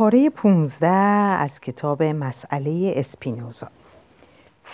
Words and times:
پاره 0.00 0.30
15 0.30 0.86
از 0.88 1.60
کتاب 1.60 2.02
مسئله 2.02 2.92
اسپینوزا. 2.96 3.68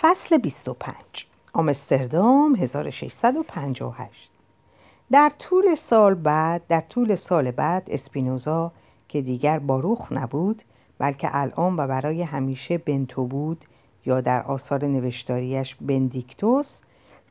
فصل 0.01 0.37
25 0.37 1.27
آمستردام 1.53 2.55
1658 2.55 4.29
در 5.11 5.31
طول 5.39 5.75
سال 5.75 6.13
بعد 6.13 6.61
در 6.67 6.81
طول 6.81 7.15
سال 7.15 7.51
بعد 7.51 7.83
اسپینوزا 7.87 8.71
که 9.07 9.21
دیگر 9.21 9.59
باروخ 9.59 10.11
نبود 10.11 10.61
بلکه 10.99 11.29
الان 11.31 11.75
و 11.77 11.87
برای 11.87 12.21
همیشه 12.21 12.77
بنتو 12.77 13.25
بود 13.25 13.65
یا 14.05 14.21
در 14.21 14.43
آثار 14.43 14.85
نوشتاریش 14.85 15.75
بندیکتوس 15.75 16.79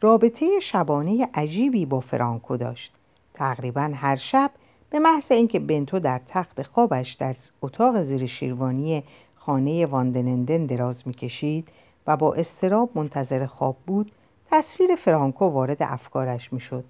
رابطه 0.01 0.61
شبانه 0.61 1.29
عجیبی 1.35 1.87
با 1.87 2.01
فرانکو 2.01 2.57
داشت. 2.57 2.93
تقریبا 3.35 3.93
هر 3.95 4.17
شب 4.17 4.51
به 4.91 4.99
محض 4.99 5.33
اینکه 5.33 5.59
بنتو 5.59 5.99
در 5.99 6.21
تخت 6.29 6.63
خوابش 6.63 7.13
در 7.13 7.35
اتاق 7.63 8.03
زیر 8.03 8.27
شیروانی 8.27 9.03
خانه 9.35 9.87
واندنندن 9.87 10.67
دراز 10.67 11.03
می‌کشید 11.07 11.69
و 12.07 12.17
با 12.17 12.35
استراب 12.35 12.91
منتظر 12.95 13.47
خواب 13.47 13.77
بود 13.87 14.13
تصویر 14.51 14.97
فرانکو 14.97 15.45
وارد 15.45 15.77
افکارش 15.81 16.53
می‌شد. 16.53 16.85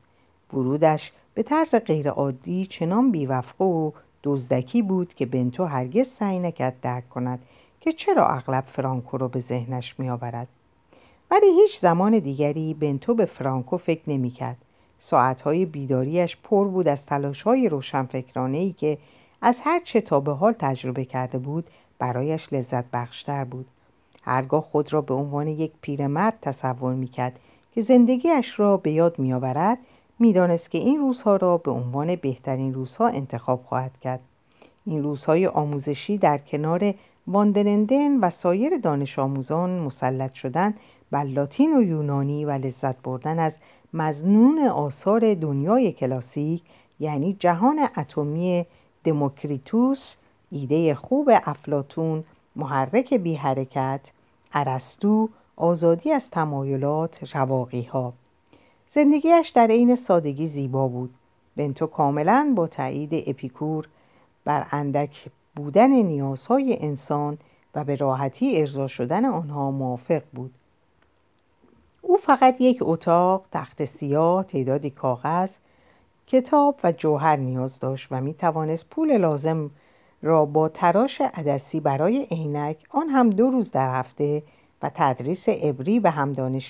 ورودش 0.53 1.13
به 1.35 1.43
طرز 1.43 1.75
غیرعادی 1.75 2.67
چنان 2.67 3.11
بیوفقه 3.11 3.65
و 3.65 3.91
دزدکی 4.25 4.83
بود 4.83 5.15
که 5.15 5.27
بنتو 5.27 5.65
هرگز 5.65 6.09
سعی 6.09 6.39
نکرد 6.39 6.81
درک 6.81 7.09
کند 7.09 7.39
که 7.81 7.93
چرا 7.93 8.27
اغلب 8.27 8.65
فرانکو 8.67 9.19
را 9.19 9.29
به 9.29 9.41
ذهنش 9.41 9.95
میآورد. 9.99 10.49
ولی 11.31 11.47
هیچ 11.47 11.79
زمان 11.79 12.19
دیگری 12.19 12.75
بنتو 12.75 13.15
به 13.15 13.25
فرانکو 13.25 13.77
فکر 13.77 14.11
نمی‌کرد. 14.11 14.57
ساعتهای 15.07 15.67
بیداریش 15.67 16.37
پر 16.37 16.69
بود 16.69 16.89
از 16.89 17.07
تلاشهای 17.07 17.69
روشنفکرانه 17.69 18.59
ای 18.59 18.73
که 18.73 18.99
از 19.43 19.61
هر 19.65 19.81
چه 19.85 20.01
تا 20.01 20.21
به 20.21 20.33
حال 20.33 20.55
تجربه 20.59 21.05
کرده 21.05 21.39
بود 21.39 21.65
برایش 21.99 22.53
لذت 22.53 22.85
بخشتر 22.93 23.45
بود. 23.45 23.67
هرگاه 24.23 24.63
خود 24.63 24.93
را 24.93 25.01
به 25.01 25.15
عنوان 25.15 25.49
یک 25.49 25.73
پیرمرد 25.81 26.39
تصور 26.43 26.95
می‌کرد 26.95 27.39
که 27.75 27.81
زندگیش 27.81 28.61
را 28.61 28.77
به 28.77 28.91
یاد 28.91 29.19
میآورد 29.19 29.79
می‌دانست 30.19 30.71
که 30.71 30.79
این 30.79 30.99
روزها 30.99 31.37
را 31.37 31.57
به 31.57 31.71
عنوان 31.71 32.17
بهترین 32.17 32.75
روزها 32.75 33.09
انتخاب 33.09 33.63
خواهد 33.65 33.93
کرد. 34.01 34.21
این 34.87 35.03
روزهای 35.03 35.47
آموزشی 35.47 36.19
در 36.19 36.39
کنار 36.39 36.95
واندنندن 37.27 38.21
و 38.21 38.31
سایر 38.31 38.79
دانش 38.79 39.19
آموزان 39.19 39.71
مسلط 39.81 40.35
شدن 40.35 40.75
بر 41.11 41.25
لاتین 41.25 41.77
و 41.77 41.83
یونانی 41.83 42.45
و 42.45 42.51
لذت 42.51 43.03
بردن 43.03 43.39
از 43.39 43.57
مزنون 43.95 44.59
آثار 44.59 45.35
دنیای 45.35 45.93
کلاسیک 45.93 46.63
یعنی 47.01 47.37
جهان 47.41 47.89
اتمی 47.97 48.67
دموکریتوس 49.05 50.15
ایده 50.51 50.95
خوب 50.95 51.31
افلاتون 51.33 52.25
محرک 52.57 53.15
بی 53.15 53.35
حرکت 53.35 54.01
ارستو 54.53 55.29
آزادی 55.57 56.13
از 56.13 56.31
تمایلات 56.31 57.37
رواقی 57.37 57.83
ها 57.83 58.13
زندگیش 58.91 59.49
در 59.49 59.67
عین 59.67 59.97
سادگی 59.97 60.47
زیبا 60.47 60.89
بود. 60.89 61.15
بنتو 61.57 61.87
کاملا 61.87 62.53
با 62.57 62.67
تایید 62.67 63.11
اپیکور 63.27 63.89
بر 64.45 64.67
اندک 64.71 65.27
بودن 65.57 65.91
نیازهای 65.91 66.77
انسان 66.81 67.39
و 67.75 67.85
به 67.85 67.97
راحتی 67.97 68.61
ارضا 68.61 68.87
شدن 68.87 69.25
آنها 69.25 69.71
موافق 69.71 70.23
بود. 70.33 70.51
او 72.09 72.17
فقط 72.17 72.61
یک 72.61 72.79
اتاق 72.81 73.45
تخت 73.53 73.85
سیاه 73.85 74.45
تعدادی 74.45 74.91
کاغذ 74.91 75.51
کتاب 76.27 76.77
و 76.85 76.93
جوهر 76.93 77.37
نیاز 77.37 77.81
داشت 77.81 78.09
و 78.11 78.21
می 78.21 78.35
توانست 78.35 78.91
پول 78.91 79.17
لازم 79.17 79.71
را 80.23 80.45
با 80.45 80.69
تراش 80.69 81.21
عدسی 81.21 81.81
برای 81.81 82.27
عینک 82.31 82.77
آن 82.91 83.09
هم 83.09 83.31
دو 83.31 83.51
روز 83.51 83.71
در 83.71 83.99
هفته 83.99 84.43
و 84.83 84.91
تدریس 84.95 85.49
عبری 85.49 86.01
به 86.01 86.11
هم 86.11 86.61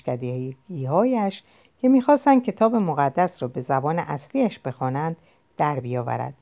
هایش 0.87 1.43
که 1.81 1.89
می‌خواستند 1.89 2.43
کتاب 2.43 2.75
مقدس 2.75 3.41
را 3.41 3.47
به 3.47 3.61
زبان 3.61 3.99
اصلیش 3.99 4.59
بخوانند 4.59 5.15
در 5.57 5.79
بیاورد. 5.79 6.33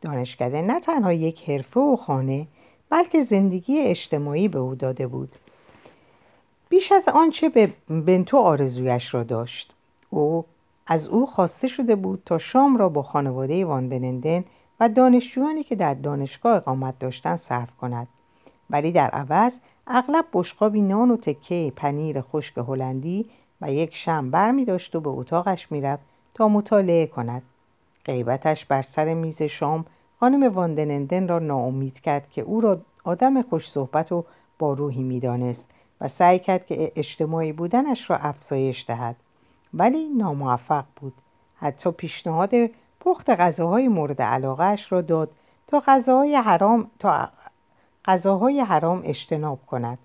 دانشکده 0.00 0.62
نه 0.62 0.80
تنها 0.80 1.12
یک 1.12 1.50
حرفه 1.50 1.80
و 1.80 1.96
خانه 1.96 2.46
بلکه 2.90 3.22
زندگی 3.22 3.80
اجتماعی 3.80 4.48
به 4.48 4.58
او 4.58 4.74
داده 4.74 5.06
بود. 5.06 5.36
بیش 6.68 6.92
از 6.92 7.08
آنچه 7.08 7.48
به 7.48 7.72
بنتو 7.88 8.36
آرزویش 8.36 9.14
را 9.14 9.22
داشت. 9.22 9.74
او 10.10 10.44
از 10.86 11.08
او 11.08 11.26
خواسته 11.26 11.68
شده 11.68 11.96
بود 11.96 12.22
تا 12.26 12.38
شام 12.38 12.76
را 12.76 12.88
با 12.88 13.02
خانواده 13.02 13.64
واندنندن 13.64 14.44
و 14.80 14.88
دانشجویانی 14.88 15.62
که 15.62 15.76
در 15.76 15.94
دانشگاه 15.94 16.56
اقامت 16.56 16.98
داشتند 16.98 17.38
صرف 17.38 17.76
کند. 17.76 18.08
ولی 18.70 18.92
در 18.92 19.10
عوض 19.10 19.52
اغلب 19.86 20.24
بشقابی 20.32 20.80
نان 20.82 21.10
و 21.10 21.16
تکه 21.16 21.72
پنیر 21.76 22.20
خشک 22.20 22.58
هلندی 22.58 23.26
و 23.60 23.72
یک 23.72 23.94
شم 23.94 24.30
بر 24.30 24.50
می 24.50 24.64
داشت 24.64 24.96
و 24.96 25.00
به 25.00 25.10
اتاقش 25.10 25.72
می‌رفت 25.72 26.02
تا 26.34 26.48
مطالعه 26.48 27.06
کند. 27.06 27.42
غیبتش 28.04 28.64
بر 28.64 28.82
سر 28.82 29.14
میز 29.14 29.42
شام 29.42 29.84
خانم 30.20 30.54
واندنندن 30.54 31.28
را 31.28 31.38
ناامید 31.38 32.00
کرد 32.00 32.30
که 32.30 32.42
او 32.42 32.60
را 32.60 32.78
آدم 33.04 33.42
خوش 33.42 33.70
صحبت 33.70 34.12
و 34.12 34.24
با 34.58 34.72
روحی 34.72 35.02
می‌دانست. 35.02 35.70
و 36.00 36.08
سعی 36.08 36.38
کرد 36.38 36.66
که 36.66 36.92
اجتماعی 36.96 37.52
بودنش 37.52 38.10
را 38.10 38.16
افزایش 38.16 38.84
دهد. 38.88 39.16
ولی 39.74 40.08
ناموفق 40.08 40.84
بود. 40.96 41.12
حتی 41.56 41.90
پیشنهاد 41.90 42.50
پخت 43.00 43.30
غذاهای 43.30 43.88
مورد 43.88 44.22
علاقهش 44.22 44.92
را 44.92 45.00
داد 45.00 45.30
تا 45.66 45.82
غذاهای 45.86 46.36
حرام 46.36 46.90
تا 46.98 47.28
غذاهای 48.04 48.60
حرام 48.60 49.02
اجتناب 49.04 49.58
کند. 49.66 49.98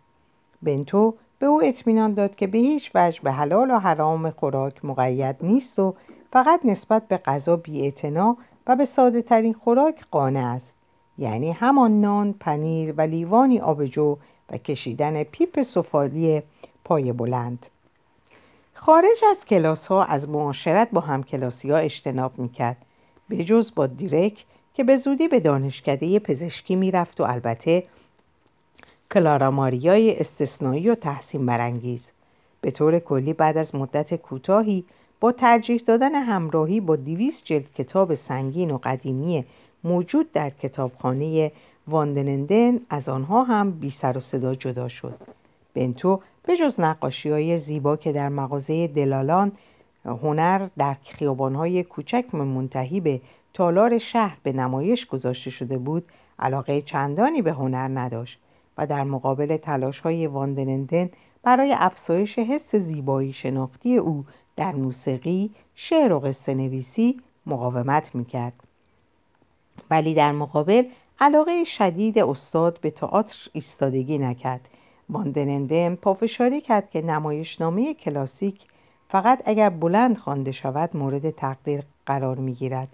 بنتو 0.62 1.14
به 1.40 1.46
او 1.46 1.64
اطمینان 1.64 2.14
داد 2.14 2.36
که 2.36 2.48
به 2.48 2.58
هیچ 2.58 2.92
وجه 2.96 3.22
به 3.22 3.32
حلال 3.32 3.72
و 3.72 3.80
حرام 3.80 4.30
خوراک 4.30 4.86
مقید 4.86 5.36
نیست 5.42 5.80
و 5.80 5.96
فقط 6.32 6.66
نسبت 6.66 7.08
به 7.08 7.18
غذا 7.18 7.56
بیاعتنا 7.56 8.38
و 8.68 8.76
به 8.76 8.86
ساده 8.86 9.22
ترین 9.22 9.54
خوراک 9.54 10.06
قانع 10.12 10.46
است. 10.46 10.76
یعنی 11.18 11.52
همان 11.52 12.02
نان، 12.02 12.34
پنیر 12.34 12.94
و 12.98 13.02
لیوانی 13.02 13.60
آبجو 13.60 14.18
و 14.52 14.58
کشیدن 14.58 15.24
پیپ 15.24 15.62
سفالی 15.62 16.42
پای 16.84 17.12
بلند. 17.12 17.66
خارج 18.74 19.24
از 19.30 19.46
کلاس 19.46 19.88
ها 19.88 20.04
از 20.04 20.30
معاشرت 20.30 20.90
با 20.92 21.02
همکلاسی 21.02 21.72
ها 21.72 21.78
اجتناب 21.78 22.40
می‌کرد. 22.40 22.78
به 23.30 23.44
جز 23.44 23.72
با 23.76 23.88
دیرک 23.88 24.46
که 24.74 24.84
به 24.84 24.98
زودی 24.98 25.28
به 25.28 25.40
دانشکده 25.40 26.20
پزشکی 26.20 26.76
می‌رفت 26.76 27.22
و 27.22 27.24
البته 27.24 27.84
کلارا 29.12 29.52
ماریای 29.52 30.20
استثنایی 30.20 30.90
و 30.90 30.96
تحسین 30.96 31.46
برانگیز. 31.46 32.12
به 32.62 32.72
طور 32.72 33.00
کلی 33.00 33.34
بعد 33.34 33.58
از 33.58 33.76
مدت 33.76 34.16
کوتاهی 34.16 34.86
با 35.20 35.32
ترجیح 35.32 35.84
دادن 35.86 36.16
همراهی 36.16 36.80
با 36.80 36.96
دیویس 36.96 37.44
جلد 37.44 37.74
کتاب 37.74 38.14
سنگین 38.14 38.72
و 38.72 38.80
قدیمی 38.84 39.46
موجود 39.84 40.32
در 40.32 40.50
کتابخانه 40.50 41.52
واندنندن 41.88 42.80
از 42.90 43.10
آنها 43.10 43.44
هم 43.44 43.72
بی 43.72 43.90
سر 43.90 44.18
و 44.18 44.20
صدا 44.20 44.56
جدا 44.56 44.88
شد 44.88 45.14
بنتو 45.74 46.20
به 46.44 46.58
جز 46.58 46.80
نقاشی 46.80 47.30
های 47.30 47.60
زیبا 47.60 47.98
که 47.98 48.12
در 48.12 48.30
مغازه 48.30 48.88
دلالان 48.88 49.52
هنر 50.06 50.68
در 50.78 50.96
خیابانهای 51.04 51.84
کوچک 51.84 52.36
منتهی 52.36 53.00
به 53.00 53.22
تالار 53.54 53.98
شهر 53.98 54.38
به 54.44 54.54
نمایش 54.54 55.06
گذاشته 55.06 55.50
شده 55.50 55.78
بود 55.78 56.06
علاقه 56.40 56.82
چندانی 56.82 57.42
به 57.42 57.52
هنر 57.52 58.00
نداشت 58.00 58.40
و 58.78 58.88
در 58.88 59.04
مقابل 59.04 59.58
تلاش 59.58 60.00
های 60.00 60.28
واندنندن 60.28 61.10
برای 61.44 61.76
افزایش 61.78 62.40
حس 62.40 62.76
زیبایی 62.76 63.34
شناختی 63.34 63.98
او 63.98 64.26
در 64.56 64.72
موسیقی، 64.72 65.52
شعر 65.76 66.14
و 66.14 66.20
قصه 66.20 66.54
نویسی 66.54 67.22
مقاومت 67.46 68.16
می‌کرد. 68.16 68.54
ولی 69.90 70.14
در 70.14 70.32
مقابل 70.32 70.84
علاقه 71.24 71.64
شدید 71.64 72.20
استاد 72.20 72.80
به 72.82 72.92
تئاتر 72.92 73.38
ایستادگی 73.54 74.18
نکرد. 74.18 74.68
واندنندن 75.10 75.96
پافشاری 75.96 76.62
کرد 76.62 76.90
که 76.90 77.02
نمایشنامه 77.02 77.94
کلاسیک 77.94 78.66
فقط 79.10 79.42
اگر 79.46 79.70
بلند 79.70 80.18
خوانده 80.18 80.52
شود 80.52 80.98
مورد 80.98 81.30
تقدیر 81.30 81.84
قرار 82.06 82.38
می‌گیرد 82.38 82.88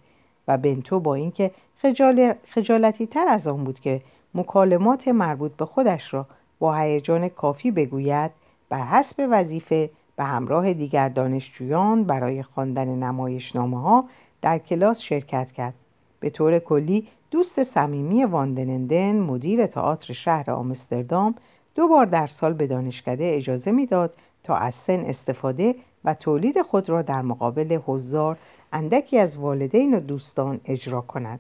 و 0.48 0.58
بنتو 0.58 1.00
با 1.00 1.16
اینکه 1.16 1.52
خجال... 1.82 2.34
خجالتی 2.44 3.08
تر 3.08 3.28
از 3.28 3.48
آن 3.48 3.64
بود 3.64 3.80
که 3.80 4.02
مکالمات 4.34 5.08
مربوط 5.08 5.52
به 5.52 5.66
خودش 5.66 6.14
را 6.14 6.26
با 6.60 6.76
هیجان 6.76 7.30
کافی 7.30 7.72
بگوید 7.72 8.32
بر 8.70 8.86
حسب 8.86 9.28
وظیفه 9.32 9.90
به 10.16 10.24
همراه 10.24 10.74
دیگر 10.74 11.10
دانشجویان 11.10 12.04
برای 12.04 12.44
خواندن 12.44 12.88
نمایشنامه 12.88 13.82
ها 13.82 14.06
در 14.42 14.58
کلاس 14.58 15.02
شرکت 15.02 15.52
کرد. 15.52 15.74
به 16.20 16.30
طور 16.30 16.60
کلی 16.60 17.08
دوست 17.32 17.64
صمیمی 17.64 18.24
واندنندن 18.24 19.20
مدیر 19.20 19.66
تئاتر 19.66 20.14
شهر 20.14 20.52
آمستردام 20.52 21.36
دو 21.76 21.88
بار 21.88 22.06
در 22.06 22.28
سال 22.28 22.54
به 22.54 22.68
دانشکده 22.68 23.32
اجازه 23.36 23.72
می‌داد 23.72 24.14
تا 24.44 24.56
از 24.56 24.76
سن 24.76 25.00
استفاده 25.00 25.76
و 26.06 26.14
تولید 26.14 26.62
خود 26.62 26.90
را 26.90 27.02
در 27.02 27.22
مقابل 27.22 27.80
حضار 27.86 28.38
اندکی 28.74 29.20
از 29.20 29.38
والدین 29.38 29.94
و 29.94 30.00
دوستان 30.00 30.60
اجرا 30.66 31.02
کند. 31.02 31.40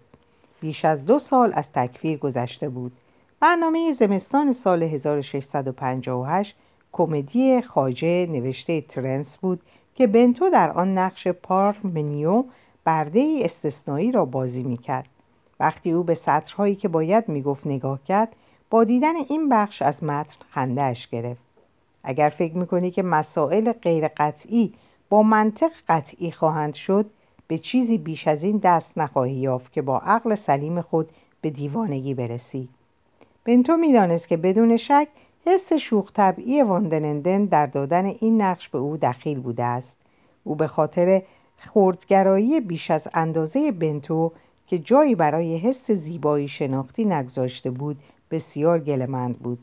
بیش 0.61 0.85
از 0.85 1.05
دو 1.05 1.19
سال 1.19 1.51
از 1.55 1.71
تکفیر 1.71 2.17
گذشته 2.17 2.69
بود. 2.69 2.91
برنامه 3.39 3.91
زمستان 3.91 4.51
سال 4.51 4.83
1658 4.83 6.55
کمدی 6.91 7.61
خاجه 7.61 8.25
نوشته 8.25 8.81
ترنس 8.81 9.37
بود 9.37 9.61
که 9.95 10.07
بنتو 10.07 10.49
در 10.49 10.71
آن 10.71 10.97
نقش 10.97 11.27
پارمنیو 11.27 12.43
برده 12.85 13.19
ای 13.19 13.43
استثنایی 13.43 14.11
را 14.11 14.25
بازی 14.25 14.63
می‌کرد. 14.63 15.07
وقتی 15.59 15.91
او 15.91 16.03
به 16.03 16.13
سطرهایی 16.13 16.75
که 16.75 16.87
باید 16.87 17.29
می‌گفت 17.29 17.67
نگاه 17.67 17.99
کرد 18.07 18.35
با 18.69 18.83
دیدن 18.83 19.15
این 19.15 19.49
بخش 19.49 19.81
از 19.81 20.03
متن 20.03 20.35
خندهاش 20.49 21.07
گرفت. 21.07 21.41
اگر 22.03 22.29
فکر 22.29 22.57
می‌کنی 22.57 22.91
که 22.91 23.03
مسائل 23.03 23.71
غیر 23.71 24.07
قطعی 24.07 24.73
با 25.09 25.23
منطق 25.23 25.71
قطعی 25.87 26.31
خواهند 26.31 26.73
شد 26.73 27.05
به 27.47 27.57
چیزی 27.57 27.97
بیش 27.97 28.27
از 28.27 28.43
این 28.43 28.57
دست 28.57 28.97
نخواهی 28.97 29.33
یافت 29.33 29.73
که 29.73 29.81
با 29.81 29.99
عقل 29.99 30.35
سلیم 30.35 30.81
خود 30.81 31.09
به 31.41 31.49
دیوانگی 31.49 32.13
برسی. 32.13 32.69
بنتو 33.45 33.77
می‌دانست 33.77 34.27
که 34.27 34.37
بدون 34.37 34.77
شک 34.77 35.07
حس 35.45 35.73
شوخ 35.73 36.11
طبعی 36.13 36.61
واندنندن 36.61 37.45
در 37.45 37.65
دادن 37.65 38.05
این 38.05 38.41
نقش 38.41 38.69
به 38.69 38.77
او 38.77 38.97
دخیل 38.97 39.39
بوده 39.39 39.63
است. 39.63 39.97
او 40.43 40.55
به 40.55 40.67
خاطر 40.67 41.21
خردگرایی 41.57 42.59
بیش 42.59 42.91
از 42.91 43.07
اندازه 43.13 43.71
بنتو 43.71 44.31
که 44.67 44.79
جایی 44.79 45.15
برای 45.15 45.57
حس 45.57 45.91
زیبایی 45.91 46.47
شناختی 46.47 47.05
نگذاشته 47.05 47.71
بود 47.71 47.97
بسیار 48.31 48.79
گلمند 48.79 49.39
بود. 49.39 49.59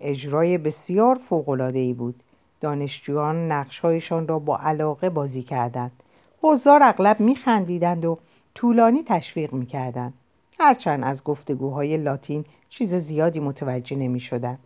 اجرای 0.00 0.58
بسیار 0.58 1.14
فوق‌العاده‌ای 1.28 1.92
بود. 1.92 2.22
دانشجویان 2.60 3.52
نقشهایشان 3.52 4.28
را 4.28 4.38
با 4.38 4.58
علاقه 4.58 5.10
بازی 5.10 5.42
کردند. 5.42 6.02
حضار 6.42 6.82
اغلب 6.82 7.20
میخندیدند 7.20 8.04
و 8.04 8.18
طولانی 8.54 9.02
تشویق 9.06 9.52
می‌کردند. 9.52 10.14
هرچند 10.60 11.04
از 11.04 11.24
گفتگوهای 11.24 11.96
لاتین 11.96 12.44
چیز 12.68 12.94
زیادی 12.94 13.40
متوجه 13.40 13.96
نمی‌شدند. 13.96 14.58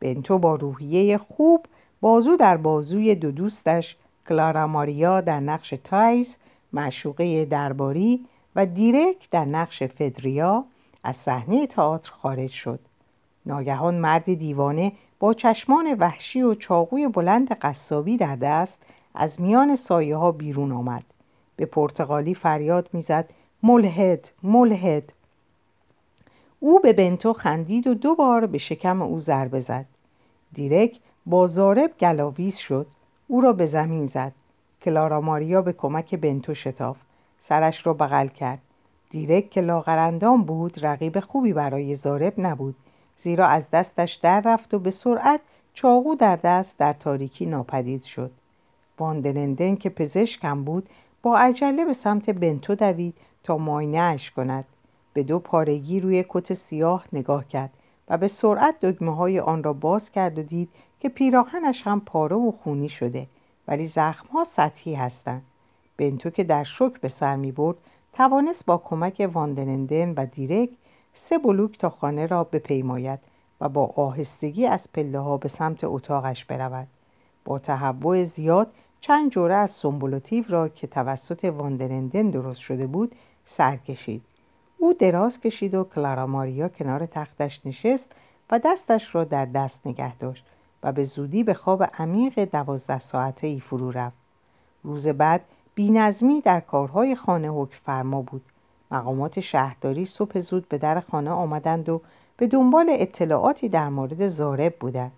بنتو 0.00 0.38
با 0.38 0.54
روحیه 0.54 1.18
خوب 1.18 1.66
بازو 2.00 2.36
در 2.36 2.56
بازوی 2.56 3.14
دو 3.14 3.30
دوستش 3.30 3.96
کلارا 4.28 4.66
ماریا 4.66 5.20
در 5.20 5.40
نقش 5.40 5.74
تایز 5.84 6.36
معشوقه 6.72 7.44
درباری 7.44 8.24
و 8.56 8.66
دیرک 8.66 9.30
در 9.30 9.44
نقش 9.44 9.82
فدریا 9.82 10.64
از 11.04 11.16
صحنه 11.16 11.66
تئاتر 11.66 12.10
خارج 12.10 12.50
شد. 12.50 12.80
ناگهان 13.46 13.94
مرد 13.94 14.34
دیوانه 14.34 14.92
با 15.18 15.34
چشمان 15.34 15.94
وحشی 15.98 16.42
و 16.42 16.54
چاقوی 16.54 17.08
بلند 17.08 17.52
قصابی 17.52 18.16
در 18.16 18.36
دست 18.36 18.78
از 19.14 19.40
میان 19.40 19.76
سایه 19.76 20.16
ها 20.16 20.32
بیرون 20.32 20.72
آمد. 20.72 21.04
به 21.56 21.66
پرتغالی 21.66 22.34
فریاد 22.34 22.88
می‌زد 22.92 23.28
ملحد 23.62 24.30
ملحد. 24.42 25.12
او 26.60 26.80
به 26.80 26.92
بنتو 26.92 27.32
خندید 27.32 27.86
و 27.86 27.94
دو 27.94 28.14
بار 28.14 28.46
به 28.46 28.58
شکم 28.58 29.02
او 29.02 29.20
ضربه 29.20 29.60
زد. 29.60 29.86
دیرک 30.52 31.00
با 31.26 31.46
زارب 31.46 31.90
گلاویز 32.00 32.56
شد. 32.56 32.86
او 33.28 33.40
را 33.40 33.52
به 33.52 33.66
زمین 33.66 34.06
زد. 34.06 34.32
کلارا 34.82 35.20
ماریا 35.20 35.62
به 35.62 35.72
کمک 35.72 36.14
بنتو 36.14 36.54
شتاف 36.54 36.96
سرش 37.48 37.86
را 37.86 37.92
بغل 37.92 38.26
کرد. 38.26 38.58
دیرک 39.10 39.50
که 39.50 39.60
لاغرندام 39.60 40.42
بود 40.42 40.84
رقیب 40.86 41.20
خوبی 41.20 41.52
برای 41.52 41.94
زارب 41.94 42.34
نبود. 42.38 42.74
زیرا 43.18 43.46
از 43.46 43.70
دستش 43.70 44.14
در 44.14 44.40
رفت 44.40 44.74
و 44.74 44.78
به 44.78 44.90
سرعت 44.90 45.40
چاقو 45.74 46.14
در 46.14 46.36
دست 46.36 46.78
در 46.78 46.92
تاریکی 46.92 47.46
ناپدید 47.46 48.02
شد. 48.02 48.30
واندنندن 48.98 49.76
که 49.76 49.90
پزشکم 49.90 50.64
بود 50.64 50.88
با 51.22 51.38
عجله 51.38 51.84
به 51.84 51.92
سمت 51.92 52.30
بنتو 52.30 52.74
دوید 52.74 53.14
تا 53.42 53.78
اش 53.96 54.30
کند. 54.30 54.64
به 55.12 55.22
دو 55.22 55.38
پارگی 55.38 56.00
روی 56.00 56.24
کت 56.28 56.52
سیاه 56.52 57.04
نگاه 57.12 57.48
کرد 57.48 57.70
و 58.08 58.18
به 58.18 58.28
سرعت 58.28 58.80
دگمه 58.80 59.16
های 59.16 59.40
آن 59.40 59.62
را 59.62 59.72
باز 59.72 60.10
کرد 60.10 60.38
و 60.38 60.42
دید 60.42 60.68
که 61.00 61.08
پیراهنش 61.08 61.82
هم 61.86 62.00
پاره 62.00 62.36
و 62.36 62.52
خونی 62.62 62.88
شده 62.88 63.26
ولی 63.68 63.86
زخمها 63.86 64.44
سطحی 64.44 64.94
هستند. 64.94 65.42
بنتو 65.96 66.30
که 66.30 66.44
در 66.44 66.64
شک 66.64 67.00
به 67.00 67.08
سر 67.08 67.36
می 67.36 67.52
برد 67.52 67.76
توانست 68.12 68.66
با 68.66 68.78
کمک 68.78 69.30
واندنندن 69.32 70.14
و 70.16 70.26
دیرک 70.26 70.70
سه 71.14 71.38
بلوک 71.38 71.78
تا 71.78 71.90
خانه 71.90 72.26
را 72.26 72.44
بپیماید 72.44 73.18
و 73.60 73.68
با 73.68 73.86
آهستگی 73.96 74.66
از 74.66 74.92
پله 74.92 75.18
ها 75.18 75.36
به 75.36 75.48
سمت 75.48 75.84
اتاقش 75.84 76.44
برود. 76.44 76.86
با 77.44 77.58
تهوع 77.58 78.24
زیاد 78.24 78.70
چند 79.00 79.30
جوره 79.30 79.54
از 79.54 79.70
سمبولوتیو 79.70 80.44
را 80.48 80.68
که 80.68 80.86
توسط 80.86 81.44
واندنندن 81.44 82.30
درست 82.30 82.60
شده 82.60 82.86
بود 82.86 83.14
سر 83.44 83.76
کشید. 83.76 84.22
او 84.78 84.92
دراز 84.92 85.40
کشید 85.40 85.74
و 85.74 85.84
کلارا 85.84 86.26
ماریا 86.26 86.68
کنار 86.68 87.06
تختش 87.06 87.60
نشست 87.64 88.12
و 88.50 88.58
دستش 88.58 89.14
را 89.14 89.24
در 89.24 89.44
دست 89.44 89.86
نگه 89.86 90.16
داشت 90.16 90.44
و 90.82 90.92
به 90.92 91.04
زودی 91.04 91.42
به 91.42 91.54
خواب 91.54 91.82
عمیق 91.98 92.44
دوازده 92.44 92.98
ساعته 92.98 93.46
ای 93.46 93.60
فرو 93.60 93.90
رفت. 93.90 94.16
روز 94.82 95.08
بعد 95.08 95.40
بینظمی 95.74 96.40
در 96.40 96.60
کارهای 96.60 97.14
خانه 97.14 97.48
حکم 97.48 97.78
فرما 97.84 98.22
بود. 98.22 98.42
مقامات 98.90 99.40
شهرداری 99.40 100.04
صبح 100.04 100.40
زود 100.40 100.68
به 100.68 100.78
در 100.78 101.00
خانه 101.00 101.30
آمدند 101.30 101.88
و 101.88 102.00
به 102.36 102.46
دنبال 102.46 102.86
اطلاعاتی 102.90 103.68
در 103.68 103.88
مورد 103.88 104.28
زارب 104.28 104.74
بودند. 104.80 105.12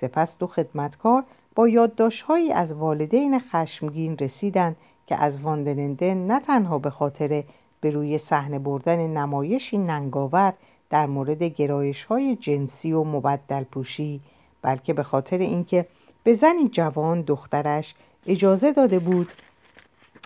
سپس 0.00 0.38
دو 0.38 0.46
خدمتکار 0.46 1.24
با 1.54 1.68
یادداشتهایی 1.68 2.52
از 2.52 2.72
والدین 2.72 3.38
خشمگین 3.38 4.18
رسیدند 4.18 4.76
که 5.06 5.16
از 5.16 5.40
واندننده 5.40 6.14
نه 6.14 6.40
تنها 6.40 6.78
به 6.78 6.90
خاطر 6.90 7.44
به 7.80 7.90
روی 7.90 8.18
صحنه 8.18 8.58
بردن 8.58 9.06
نمایشی 9.06 9.78
ننگاور 9.78 10.52
در 10.90 11.06
مورد 11.06 11.42
گرایش 11.42 12.04
های 12.04 12.36
جنسی 12.36 12.92
و 12.92 13.04
مبدل 13.04 13.64
پوشی 13.64 14.20
بلکه 14.62 14.92
به 14.92 15.02
خاطر 15.02 15.38
اینکه 15.38 15.86
به 16.24 16.34
زنی 16.34 16.68
جوان 16.68 17.22
دخترش 17.22 17.94
اجازه 18.26 18.72
داده 18.72 18.98
بود 18.98 19.32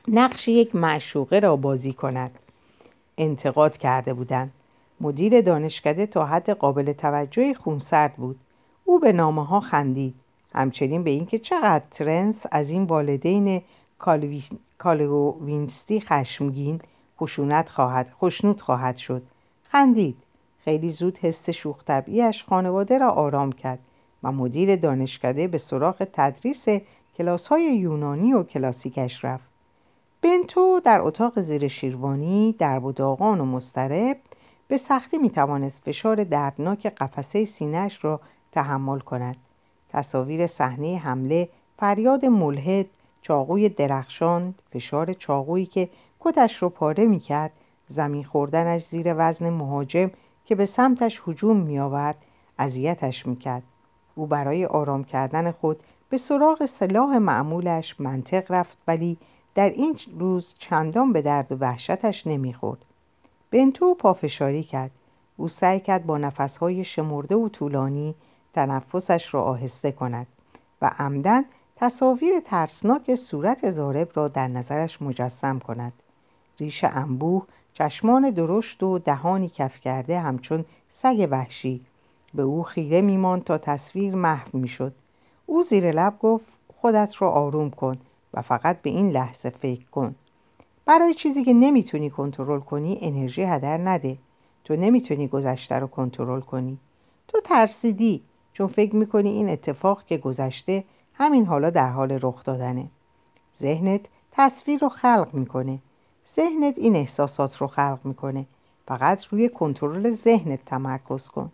نقش 0.08 0.48
یک 0.48 0.74
معشوقه 0.74 1.38
را 1.38 1.56
بازی 1.56 1.92
کند. 1.92 2.30
انتقاد 3.18 3.76
کرده 3.76 4.14
بودند. 4.14 4.52
مدیر 5.00 5.40
دانشکده 5.40 6.06
تا 6.06 6.26
حد 6.26 6.50
قابل 6.50 6.92
توجه 6.92 7.54
خونسرد 7.54 8.16
بود. 8.16 8.36
او 8.84 8.98
به 9.00 9.12
نامه 9.12 9.46
ها 9.46 9.60
خندید. 9.60 10.14
همچنین 10.54 11.04
به 11.04 11.10
اینکه 11.10 11.38
چقدر 11.38 11.84
ترنس 11.90 12.46
از 12.50 12.70
این 12.70 12.84
والدین 12.84 13.62
کالوینستی 14.78 16.00
خشمگین 16.00 16.80
خشونت 17.20 17.68
خواهد 17.68 18.12
خشنود 18.20 18.60
خواهد 18.60 18.96
شد. 18.96 19.22
خندید. 19.70 20.16
خیلی 20.64 20.90
زود 20.90 21.18
حس 21.18 21.50
شوخ 21.50 21.84
طبعیش 21.84 22.44
خانواده 22.44 22.98
را 22.98 23.10
آرام 23.10 23.52
کرد 23.52 23.78
و 24.22 24.32
مدیر 24.32 24.76
دانشکده 24.76 25.48
به 25.48 25.58
سراغ 25.58 26.08
تدریس 26.12 26.66
کلاس 27.18 27.46
های 27.46 27.76
یونانی 27.76 28.32
و 28.32 28.42
کلاسیکش 28.42 29.24
رفت. 29.24 29.55
بنتو 30.26 30.80
در 30.84 31.00
اتاق 31.00 31.40
زیر 31.40 31.68
شیروانی 31.68 32.54
در 32.58 32.78
و 32.78 32.92
داغان 32.92 33.40
و 33.40 33.44
مضطرب 33.44 34.16
به 34.68 34.76
سختی 34.76 35.18
می 35.18 35.30
توانست 35.30 35.82
فشار 35.82 36.24
دردناک 36.24 36.86
قفسه 36.86 37.44
سینهش 37.44 38.04
را 38.04 38.20
تحمل 38.52 38.98
کند. 38.98 39.36
تصاویر 39.88 40.46
صحنه 40.46 40.96
حمله 40.96 41.48
فریاد 41.78 42.24
ملحد 42.24 42.86
چاقوی 43.22 43.68
درخشان 43.68 44.54
فشار 44.72 45.12
چاقویی 45.12 45.66
که 45.66 45.88
کتش 46.20 46.62
رو 46.62 46.68
پاره 46.68 47.06
می 47.06 47.20
کرد 47.20 47.52
زمین 47.88 48.24
خوردنش 48.24 48.84
زیر 48.84 49.14
وزن 49.16 49.50
مهاجم 49.50 50.10
که 50.44 50.54
به 50.54 50.66
سمتش 50.66 51.22
هجوم 51.26 51.56
می 51.56 51.78
آورد 51.78 52.16
اذیتش 52.58 53.26
می 53.26 53.36
کرد 53.36 53.62
او 54.14 54.26
برای 54.26 54.66
آرام 54.66 55.04
کردن 55.04 55.50
خود 55.50 55.80
به 56.08 56.18
سراغ 56.18 56.66
سلاح 56.66 57.18
معمولش 57.18 58.00
منطق 58.00 58.52
رفت 58.52 58.78
ولی 58.88 59.18
در 59.56 59.70
این 59.70 59.98
روز 60.18 60.54
چندان 60.58 61.12
به 61.12 61.22
درد 61.22 61.52
و 61.52 61.54
وحشتش 61.54 62.26
نمی‌خورد. 62.26 62.84
بنتو 63.50 63.94
پافشاری 63.94 64.62
کرد. 64.62 64.90
او 65.36 65.48
سعی 65.48 65.80
کرد 65.80 66.06
با 66.06 66.18
نفسهای 66.18 66.84
شمرده 66.84 67.34
و 67.36 67.48
طولانی 67.48 68.14
تنفسش 68.54 69.34
را 69.34 69.42
آهسته 69.42 69.92
کند 69.92 70.26
و 70.82 70.90
عمدن 70.98 71.44
تصاویر 71.76 72.40
ترسناک 72.40 73.14
صورت 73.14 73.70
زارب 73.70 74.10
را 74.14 74.28
در 74.28 74.48
نظرش 74.48 75.02
مجسم 75.02 75.58
کند. 75.58 75.92
ریش 76.60 76.84
انبوه 76.84 77.46
چشمان 77.72 78.30
درشت 78.30 78.82
و 78.82 78.98
دهانی 78.98 79.48
کف 79.48 79.80
کرده 79.80 80.20
همچون 80.20 80.64
سگ 80.90 81.28
وحشی 81.30 81.80
به 82.34 82.42
او 82.42 82.62
خیره 82.62 83.00
میماند 83.00 83.44
تا 83.44 83.58
تصویر 83.58 84.14
محو 84.14 84.58
می‌شد. 84.58 84.92
او 85.46 85.62
زیر 85.62 85.90
لب 85.90 86.18
گفت 86.18 86.46
خودت 86.80 87.22
را 87.22 87.30
آروم 87.30 87.70
کن. 87.70 87.98
و 88.36 88.42
فقط 88.42 88.82
به 88.82 88.90
این 88.90 89.10
لحظه 89.10 89.50
فکر 89.50 89.84
کن. 89.84 90.14
برای 90.84 91.14
چیزی 91.14 91.44
که 91.44 91.52
نمی‌تونی 91.52 92.10
کنترل 92.10 92.60
کنی 92.60 92.98
انرژی 93.00 93.42
هدر 93.42 93.78
نده. 93.78 94.16
تو 94.64 94.76
نمی‌تونی 94.76 95.28
گذشته 95.28 95.74
رو 95.74 95.86
کنترل 95.86 96.40
کنی. 96.40 96.78
تو 97.28 97.40
ترسیدی 97.40 98.22
چون 98.52 98.66
فکر 98.66 98.96
می‌کنی 98.96 99.28
این 99.28 99.48
اتفاق 99.48 100.04
که 100.06 100.16
گذشته 100.16 100.84
همین 101.14 101.46
حالا 101.46 101.70
در 101.70 101.90
حال 101.90 102.18
رخ 102.22 102.44
دادنه. 102.44 102.86
ذهنت 103.60 104.00
تصویر 104.32 104.80
رو 104.80 104.88
خلق 104.88 105.28
می‌کنه. 105.32 105.78
ذهنت 106.36 106.78
این 106.78 106.96
احساسات 106.96 107.56
رو 107.56 107.66
خلق 107.66 107.98
می‌کنه. 108.04 108.46
فقط 108.86 109.24
روی 109.24 109.48
کنترل 109.48 110.14
ذهنت 110.14 110.64
تمرکز 110.66 111.28
کن. 111.28 111.52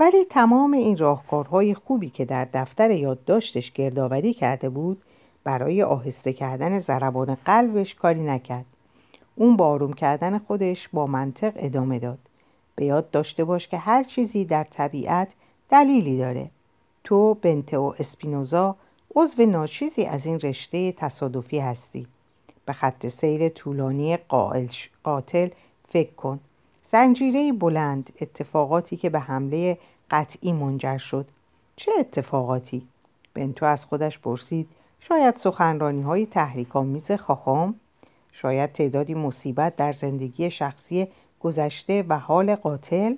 ولی 0.00 0.24
تمام 0.24 0.72
این 0.72 0.96
راهکارهای 0.96 1.74
خوبی 1.74 2.10
که 2.10 2.24
در 2.24 2.48
دفتر 2.54 2.90
یادداشتش 2.90 3.72
گردآوری 3.72 4.34
کرده 4.34 4.68
بود 4.68 5.02
برای 5.44 5.82
آهسته 5.82 6.32
کردن 6.32 6.78
ضربان 6.78 7.34
قلبش 7.34 7.94
کاری 7.94 8.22
نکرد. 8.22 8.66
اون 9.36 9.56
با 9.56 9.66
آروم 9.66 9.92
کردن 9.92 10.38
خودش 10.38 10.88
با 10.92 11.06
منطق 11.06 11.52
ادامه 11.56 11.98
داد. 11.98 12.18
به 12.76 12.84
یاد 12.84 13.10
داشته 13.10 13.44
باش 13.44 13.68
که 13.68 13.78
هر 13.78 14.02
چیزی 14.02 14.44
در 14.44 14.64
طبیعت 14.64 15.28
دلیلی 15.70 16.18
داره. 16.18 16.50
تو 17.04 17.34
بنتو 17.34 17.94
اسپینوزا 17.98 18.76
عضو 19.16 19.46
ناچیزی 19.46 20.04
از 20.04 20.26
این 20.26 20.40
رشته 20.40 20.92
تصادفی 20.92 21.58
هستی. 21.58 22.06
به 22.66 22.72
خط 22.72 23.08
سیر 23.08 23.48
طولانی 23.48 24.16
قاتل 25.02 25.48
فکر 25.88 26.12
کن. 26.12 26.40
زنجیره 26.92 27.52
بلند 27.52 28.12
اتفاقاتی 28.20 28.96
که 28.96 29.10
به 29.10 29.20
حمله 29.20 29.78
قطعی 30.10 30.52
منجر 30.52 30.98
شد. 30.98 31.26
چه 31.76 31.92
اتفاقاتی؟ 31.98 32.82
بنتو 33.34 33.66
از 33.66 33.84
خودش 33.84 34.18
پرسید. 34.18 34.68
شاید 35.08 35.36
سخنرانی 35.36 36.02
های 36.02 36.26
تحریک 36.26 36.76
آمیز 36.76 37.12
خاخام 37.12 37.74
شاید 38.32 38.72
تعدادی 38.72 39.14
مصیبت 39.14 39.76
در 39.76 39.92
زندگی 39.92 40.50
شخصی 40.50 41.08
گذشته 41.40 42.04
و 42.08 42.18
حال 42.18 42.54
قاتل. 42.54 43.14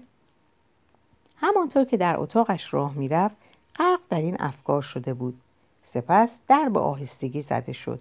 همانطور 1.37 1.85
که 1.85 1.97
در 1.97 2.21
اتاقش 2.21 2.75
راه 2.75 2.95
می‌رفت 2.95 3.37
غرق 3.77 4.01
در 4.11 4.19
این 4.19 4.37
افکار 4.41 4.83
شده 4.83 5.15
بود. 5.15 5.41
سپس 5.85 6.39
در 6.49 6.69
به 6.69 6.81
آهستگی 6.81 7.43
زده 7.43 7.73
شد. 7.73 8.01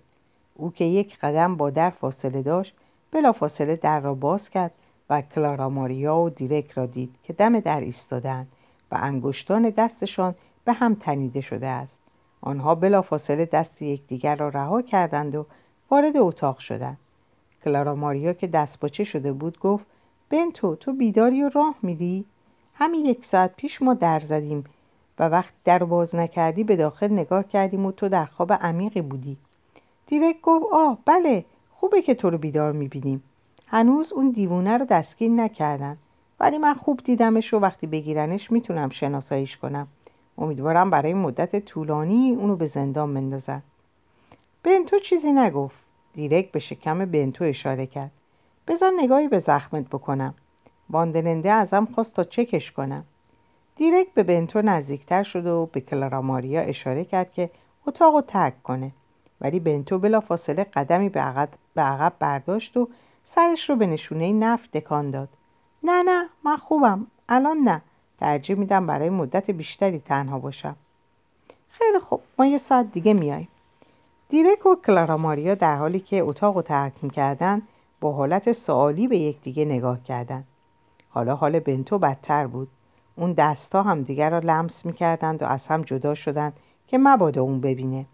او 0.56 0.72
که 0.72 0.86
یک 0.86 1.20
قدم 1.20 1.56
با 1.56 1.70
در 1.70 1.90
فاصله 1.90 2.42
داشت 2.42 2.76
فاصله 3.36 3.76
در 3.76 4.00
را 4.00 4.14
باز 4.14 4.50
کرد 4.50 4.72
و 5.10 5.22
کلارا 5.22 5.70
ماریا 5.70 6.18
و 6.18 6.30
دیرک 6.30 6.72
را 6.72 6.86
دید 6.86 7.16
که 7.24 7.34
دم 7.34 7.60
در 7.60 7.82
ایستادند 7.82 8.48
و 8.92 8.98
انگشتان 9.02 9.70
دستشان 9.70 10.36
به 10.66 10.74
هم 10.74 10.96
تنیده 10.96 11.42
شده 11.42 11.68
است. 11.68 12.03
آنها 12.46 12.76
بلافاصله 12.76 13.46
دست 13.46 13.82
یکدیگر 13.82 14.36
را 14.36 14.50
رها 14.50 14.82
کردند 14.82 15.36
و 15.36 15.46
وارد 15.92 16.18
اتاق 16.18 16.58
شدند. 16.58 16.98
کلارا 17.66 17.96
ماریا 17.96 18.34
که 18.34 18.48
دستپاچه 18.48 19.04
شده 19.04 19.34
بود 19.34 19.60
گفت 19.60 19.86
بنتو 20.30 20.76
تو 20.76 20.94
بیداری 20.94 21.44
و 21.44 21.50
راه 21.50 21.76
میری؟ 21.82 22.26
همین 22.74 23.06
یک 23.06 23.26
ساعت 23.26 23.56
پیش 23.56 23.82
ما 23.82 23.94
در 23.94 24.20
زدیم 24.20 24.64
و 25.20 25.30
وقت 25.30 25.54
در 25.66 25.84
باز 25.84 26.16
نکردی 26.16 26.64
به 26.64 26.76
داخل 26.76 27.12
نگاه 27.12 27.44
کردیم 27.44 27.86
و 27.86 27.92
تو 27.92 28.10
در 28.10 28.26
خواب 28.26 28.54
عمیقی 28.54 29.02
بودی. 29.02 29.38
دیرک 30.08 30.42
گفت 30.42 30.66
آه 30.74 30.98
بله 31.06 31.46
خوبه 31.72 32.02
که 32.02 32.14
تو 32.14 32.30
رو 32.30 32.38
بیدار 32.38 32.72
می‌بینیم. 32.72 33.24
هنوز 33.68 34.14
اون 34.14 34.30
دیوونه 34.30 34.78
رو 34.78 34.86
دستگیر 34.86 35.32
نکردن. 35.32 35.98
ولی 36.40 36.58
من 36.58 36.74
خوب 36.74 37.02
دیدمش 37.04 37.54
و 37.54 37.60
وقتی 37.60 37.88
بگیرنش 37.88 38.52
می‌تونم 38.52 38.90
شناساییش 38.90 39.58
کنم. 39.58 39.88
امیدوارم 40.38 40.90
برای 40.90 41.14
مدت 41.14 41.66
طولانی 41.66 42.36
اونو 42.36 42.56
به 42.56 42.66
زندان 42.66 43.14
بندازن. 43.14 43.62
بنتو 44.64 45.00
چیزی 45.00 45.32
نگفت. 45.32 45.84
دیرک 46.14 46.52
به 46.52 46.60
شکم 46.60 47.06
بنتو 47.06 47.44
اشاره 47.44 47.86
کرد. 47.86 48.12
بذار 48.68 48.92
نگاهی 48.98 49.28
به 49.28 49.40
زخمت 49.40 49.88
بکنم. 49.88 50.34
باندننده 50.90 51.52
ازم 51.52 51.86
خواست 51.86 52.16
تا 52.16 52.24
چکش 52.24 52.72
کنم. 52.72 53.04
دیرک 53.76 54.14
به 54.14 54.24
بنتو 54.24 54.62
نزدیکتر 54.62 55.24
شد 55.24 55.46
و 55.46 55.70
به 55.72 55.82
کلارا 55.82 56.22
ماریا 56.22 56.62
اشاره 56.62 57.06
کرد 57.06 57.34
که 57.34 57.50
اتاق 57.88 58.22
ترک 58.22 58.64
کنه. 58.64 58.92
ولی 59.42 59.60
بنتو 59.60 60.00
بلا 60.00 60.20
فاصله 60.20 60.64
قدمی 60.64 61.10
به 61.10 61.20
عقب, 61.76 62.14
برداشت 62.20 62.78
و 62.78 62.90
سرش 63.26 63.70
رو 63.70 63.76
به 63.76 63.88
نشونه 63.88 64.34
نفت 64.34 64.78
دکان 64.78 65.12
داد. 65.12 65.30
نه 65.84 66.04
نه 66.04 66.30
من 66.44 66.58
خوبم. 66.58 67.08
الان 67.30 67.58
نه. 67.58 67.82
ترجیح 68.20 68.56
میدم 68.56 68.88
برای 68.88 69.10
مدت 69.10 69.52
بیشتری 69.52 70.00
تنها 70.00 70.40
باشم. 70.40 70.76
خیلی 71.70 72.00
خوب 72.00 72.22
ما 72.40 72.46
یه 72.46 72.58
ساعت 72.58 72.92
دیگه 72.92 73.14
میایم. 73.14 73.48
دیرک 74.30 74.66
و 74.66 74.76
کلارا 74.76 75.18
ماریا 75.18 75.56
در 75.56 75.76
حالی 75.76 76.00
که 76.00 76.24
اتاق 76.24 76.56
رو 76.56 76.62
ترک 76.62 76.94
می‌کردن 77.02 77.62
با 78.02 78.12
حالت 78.12 78.52
سوالی 78.52 79.08
به 79.08 79.18
یکدیگه 79.18 79.66
نگاه 79.66 80.04
کردند 80.04 80.48
حالا 81.10 81.36
حال 81.36 81.60
بنتو 81.60 82.00
بدتر 82.00 82.48
بود. 82.48 82.68
اون 83.16 83.34
دستا 83.34 83.84
هم 83.84 84.02
دیگر 84.02 84.30
را 84.30 84.40
لمس 84.40 84.86
می‌کردند 84.86 85.44
و 85.44 85.46
از 85.46 85.68
هم 85.68 85.82
جدا 85.82 86.14
شدند 86.14 86.54
که 86.88 86.98
مبادا 86.98 87.42
اون 87.42 87.62
ببینه. 87.62 88.06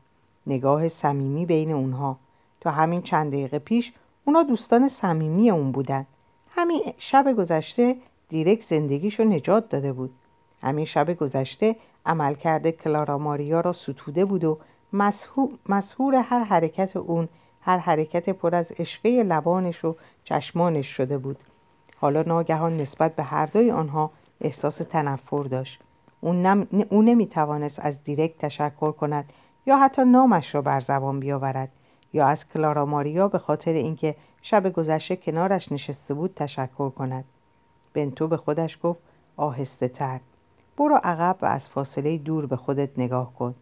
نگاه 0.47 0.89
صمیمی 0.89 1.45
بین 1.45 1.71
اونها. 1.71 2.17
تا 2.61 2.71
همین 2.71 3.01
چند 3.01 3.31
دقیقه 3.31 3.59
پیش 3.59 3.93
اونا 4.25 4.43
دوستان 4.43 4.87
صمیمی 4.87 5.49
اون 5.49 5.71
بودن. 5.71 6.05
همین 6.55 6.81
شب 6.97 7.33
گذشته 7.37 7.95
دیرک 8.29 8.63
زندگیشو 8.63 9.23
نجات 9.23 9.69
داده 9.69 9.93
بود. 9.93 10.11
همین 10.61 10.85
شب 10.85 11.13
گذشته 11.13 11.75
عملکرد 12.05 12.69
کلارا 12.69 13.17
ماریا 13.17 13.61
را 13.61 13.73
ستوده 13.73 14.25
بود 14.25 14.43
و 14.43 14.57
مسهور 15.69 16.15
هر 16.15 16.43
حرکت 16.43 16.95
اون 16.95 17.27
هر 17.61 17.77
حرکت 17.77 18.29
پر 18.29 18.55
از 18.55 18.71
اشوه 18.79 19.11
لبانش 19.11 19.85
و 19.85 19.95
چشمانش 20.23 20.87
شده 20.87 21.17
بود. 21.17 21.37
حالا 21.97 22.21
ناگهان 22.21 22.77
نسبت 22.77 23.15
به 23.15 23.23
هر 23.23 23.45
دوی 23.45 23.71
آنها 23.71 24.11
احساس 24.41 24.77
تنفر 24.77 25.43
داشت. 25.43 25.81
اون, 26.21 26.45
نم... 26.45 26.67
او 26.89 27.01
از 27.81 28.03
دیرک 28.03 28.37
تشکر 28.37 28.91
کند 28.91 29.25
یا 29.65 29.77
حتی 29.77 30.05
نامش 30.05 30.55
را 30.55 30.61
بر 30.61 30.79
زبان 30.79 31.19
بیاورد 31.19 31.69
یا 32.13 32.27
از 32.27 32.49
کلارا 32.49 32.85
ماریا 32.85 33.27
به 33.27 33.37
خاطر 33.37 33.73
اینکه 33.73 34.15
شب 34.41 34.73
گذشته 34.73 35.15
کنارش 35.15 35.71
نشسته 35.71 36.13
بود 36.13 36.33
تشکر 36.35 36.89
کند. 36.89 37.25
بنتو 37.93 38.27
به 38.27 38.37
خودش 38.37 38.77
گفت 38.83 38.99
آهسته 39.37 39.87
تر. 39.87 40.19
برو 40.77 40.95
عقب 41.03 41.37
و 41.41 41.45
از 41.45 41.69
فاصله 41.69 42.17
دور 42.17 42.45
به 42.45 42.55
خودت 42.55 42.99
نگاه 42.99 43.33
کن. 43.33 43.55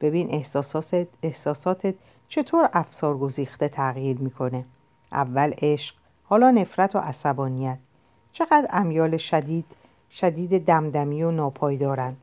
ببین 0.00 0.30
احساساتت, 0.30 1.08
احساساتت 1.22 1.94
چطور 2.28 2.68
افسار 2.72 3.18
گزیخته 3.18 3.68
تغییر 3.68 4.18
می‌کنه. 4.18 4.64
اول 5.12 5.54
عشق 5.58 5.94
حالا 6.24 6.50
نفرت 6.50 6.96
و 6.96 6.98
عصبانیت. 6.98 7.78
چقدر 8.32 8.68
امیال 8.70 9.16
شدید 9.16 9.64
شدید 10.10 10.64
دمدمی 10.64 11.22
و 11.22 11.30
ناپایدارند 11.30 12.16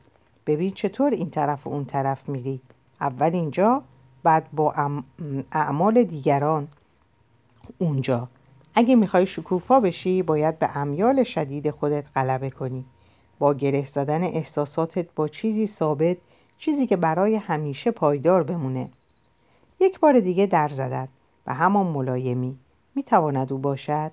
ببین 0.47 0.71
چطور 0.71 1.11
این 1.11 1.29
طرف 1.29 1.67
و 1.67 1.69
اون 1.69 1.85
طرف 1.85 2.29
میری. 2.29 2.61
اول 3.01 3.33
اینجا 3.33 3.81
بعد 4.23 4.47
با 4.53 4.73
اعمال 5.51 6.03
دیگران. 6.03 6.67
اونجا. 7.77 8.27
اگه 8.77 8.95
می‌خوای 8.95 9.25
شکوفا 9.25 9.79
بشی 9.79 10.21
باید 10.21 10.59
به 10.59 10.77
امیال 10.77 11.23
شدید 11.23 11.69
خودت 11.69 12.05
غلبه 12.15 12.49
کنی. 12.49 12.85
با 13.39 13.53
گره 13.53 13.85
زدن 13.85 14.23
احساساتت 14.23 15.07
با 15.15 15.27
چیزی 15.27 15.67
ثابت 15.67 16.17
چیزی 16.57 16.87
که 16.87 16.95
برای 16.95 17.35
همیشه 17.35 17.91
پایدار 17.91 18.43
بمونه. 18.43 18.89
یک 19.79 19.99
بار 19.99 20.19
دیگه 20.19 20.45
در 20.45 20.67
زدن 20.67 21.07
و 21.47 21.53
همان 21.53 21.87
ملایمی. 21.87 22.57
می‌تواند 22.95 23.53
او 23.53 23.59
باشد؟ 23.59 24.11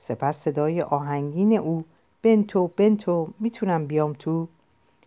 سپس 0.00 0.38
صدای 0.38 0.82
آهنگین 0.82 1.56
او. 1.58 1.84
بنتو 2.22 2.70
بنتو 2.76 3.28
می‌تونم 3.40 3.86
بیام 3.86 4.12
تو؟ 4.12 4.48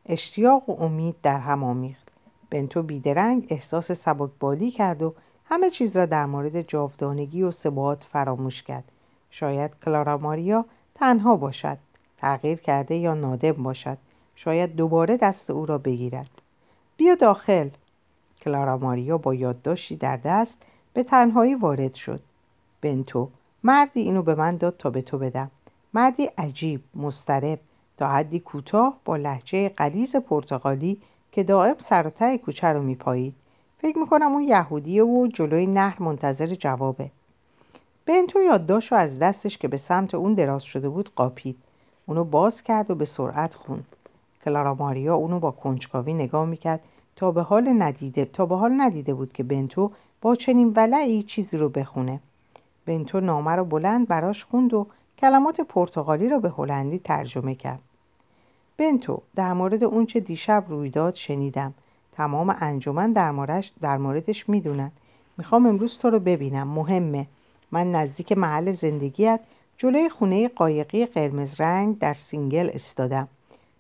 اشتیاق 0.06 0.70
و 0.70 0.84
امید 0.84 1.16
در 1.24 1.40
هم 1.40 1.64
آمیخت. 1.64 2.08
بنتو 2.50 2.84
بیدرنگ 2.84 3.48
احساس 3.50 3.92
سبکبالی 3.92 4.72
کرد 4.72 5.04
و 5.04 5.14
همه 5.46 5.70
چیز 5.70 5.98
را 5.98 6.06
در 6.06 6.26
مورد 6.26 6.62
جاودانگی 6.62 7.44
و 7.44 7.52
ثبات 7.52 8.04
فراموش 8.04 8.64
کرد. 8.64 8.84
شاید 9.30 9.72
کلارا 9.86 10.18
ماریا 10.18 10.66
تنها 10.96 11.36
باشد 11.36 11.78
تغییر 12.18 12.58
کرده 12.58 12.96
یا 12.96 13.14
نادم 13.14 13.52
باشد. 13.52 13.98
شاید 14.36 14.76
دوباره 14.76 15.18
دست 15.18 15.50
او 15.50 15.66
را 15.66 15.78
بگیرد. 15.78 16.30
بیا 16.98 17.16
داخل. 17.16 17.70
کلارا 18.42 18.78
ماریا 18.78 19.18
با 19.18 19.34
یادداشتی 19.34 19.96
در 19.96 20.18
دست 20.18 20.58
به 20.94 21.04
تنهایی 21.04 21.56
وارد 21.56 21.94
شد. 21.94 22.20
بنتو 22.82 23.30
مردی 23.64 24.00
اینو 24.00 24.22
به 24.22 24.36
من 24.36 24.58
داد 24.58 24.78
تا 24.78 24.90
به 24.90 25.02
تو 25.02 25.18
بدم. 25.18 25.52
مردی 25.94 26.30
عجیب 26.38 26.82
مسترب 26.96 27.60
تا 27.98 28.08
حدی 28.08 28.40
کوتاه 28.40 28.98
با 29.06 29.16
لحجه 29.16 29.70
قلیز 29.70 30.16
پرتغالی 30.16 31.02
که 31.32 31.44
دائم 31.44 31.76
سر 31.78 32.12
و 32.22 32.38
کوچه 32.38 32.68
رو 32.68 32.82
میپایید. 32.82 33.36
فکر 33.78 33.98
می‌کنم 33.98 34.32
اون 34.32 34.42
یهودیه 34.42 35.04
و 35.04 35.28
جلوی 35.28 35.68
نهر 35.68 36.04
منتظر 36.04 36.48
جوابه. 36.48 37.12
بنتو 38.08 38.42
یادداشت 38.42 38.92
رو 38.92 38.98
از 38.98 39.20
دستش 39.20 39.58
که 39.58 39.68
به 39.68 39.78
سمت 39.78 40.16
اون 40.16 40.34
دراز 40.34 40.64
شده 40.64 40.90
بود 40.90 41.10
قاپید. 41.16 41.58
اونو 42.06 42.24
باز 42.24 42.64
کرد 42.64 42.92
و 42.92 42.96
به 42.96 43.06
سرعت 43.06 43.56
خوند. 43.56 43.86
کلارا 44.46 44.74
ماریا 44.76 45.16
اونو 45.16 45.40
با 45.40 45.52
کنجکاوی 45.52 46.14
نگاه 46.14 46.46
می‌کرد 46.46 46.80
تا 47.16 47.32
به 47.32 47.42
حال 47.42 47.82
ندیده 47.82 48.26
تا 48.26 48.46
به 48.46 48.56
حال 48.56 48.82
ندیده 48.82 49.14
بود 49.14 49.34
که 49.34 49.44
بنتو 49.44 49.92
با 50.22 50.36
چنین 50.36 50.74
ولعی 50.76 51.24
چیزی 51.24 51.58
رو 51.58 51.70
بخونه. 51.70 52.20
بنتو 52.86 53.20
نامه 53.20 53.52
رو 53.52 53.66
بلند 53.66 54.08
براش 54.08 54.44
خوند 54.44 54.74
و 54.74 54.88
کلمات 55.18 55.62
پرتغالی 55.62 56.30
رو 56.30 56.40
به 56.40 56.50
هلندی 56.50 57.00
ترجمه 57.00 57.56
کرد. 57.56 57.80
بنتو 58.78 59.22
در 59.36 59.54
مورد 59.54 59.84
اونچه 59.84 60.20
دیشب 60.20 60.64
روی 60.68 60.90
داد 60.90 61.16
شنیدم. 61.16 61.74
تمام 62.12 62.56
انجمن 62.60 63.12
در 63.12 63.64
در 63.82 63.98
موردش 63.98 64.50
می‌دونن. 64.50 64.92
می‌خوام 65.38 65.66
امروز 65.66 65.98
تو 65.98 66.10
رو 66.10 66.20
ببینم. 66.20 66.68
مهمه. 66.68 67.28
من 67.72 67.92
نزدیک 67.92 68.32
محل 68.32 68.72
زندگیت 68.72 69.40
جلوی 69.78 70.10
خونه 70.10 70.48
قایقی 70.48 71.06
قرمز 71.06 71.62
رنگ 71.62 72.00
در 72.00 72.14
سینگل 72.14 72.70
ایستادم. 72.74 73.28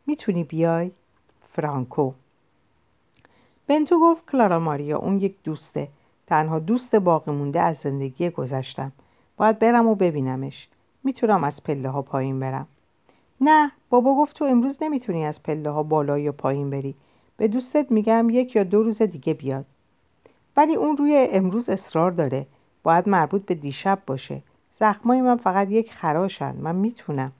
می‌تونی 0.08 0.44
بیای؟ 0.44 0.92
فرانکو. 1.50 2.12
بنتو 3.68 4.00
گفت 4.00 4.32
کلارا 4.32 4.60
ماریا 4.60 4.98
اون 4.98 5.20
یک 5.20 5.36
دوسته. 5.44 5.88
تنها 6.28 6.60
دوست 6.60 6.96
باقی 6.96 7.32
مونده 7.32 7.60
از 7.62 7.78
زندگی 7.78 8.30
گذشتم. 8.30 8.92
باید 9.38 9.60
برم 9.60 9.88
و 9.88 9.96
ببینمش. 9.96 10.68
می‌تونم 11.04 11.44
از 11.44 11.64
پله 11.64 11.90
ها 11.90 12.02
پایین 12.02 12.40
برم. 12.40 12.68
نه 13.42 13.72
بابا 13.90 14.16
گفت 14.16 14.36
تو 14.36 14.46
امروز 14.46 14.78
نمی‌تونی 14.82 15.26
از 15.26 15.44
پله 15.44 15.70
ها 15.70 15.84
بالا 15.84 16.20
یا 16.20 16.32
پایین 16.32 16.70
بری. 16.70 16.96
به 17.38 17.48
دوستت 17.48 17.92
میگم 17.92 18.30
یک 18.30 18.56
یا 18.56 18.64
دو 18.64 18.84
روز 18.84 19.02
دیگه 19.02 19.34
بیاد. 19.34 19.66
ولی 20.58 20.76
اون 20.76 20.98
روی 20.98 21.28
امروز 21.32 21.70
اصرار 21.70 22.12
داره. 22.12 22.46
باید 22.88 23.10
مربوط 23.10 23.46
به 23.46 23.56
دیشب 23.56 24.00
باشه. 24.08 24.42
زخمای 24.80 25.22
من 25.22 25.38
فقط 25.38 25.72
یک 25.72 25.94
خراشن. 25.94 26.56
من 26.56 26.76
می‌تونم. 26.76 27.32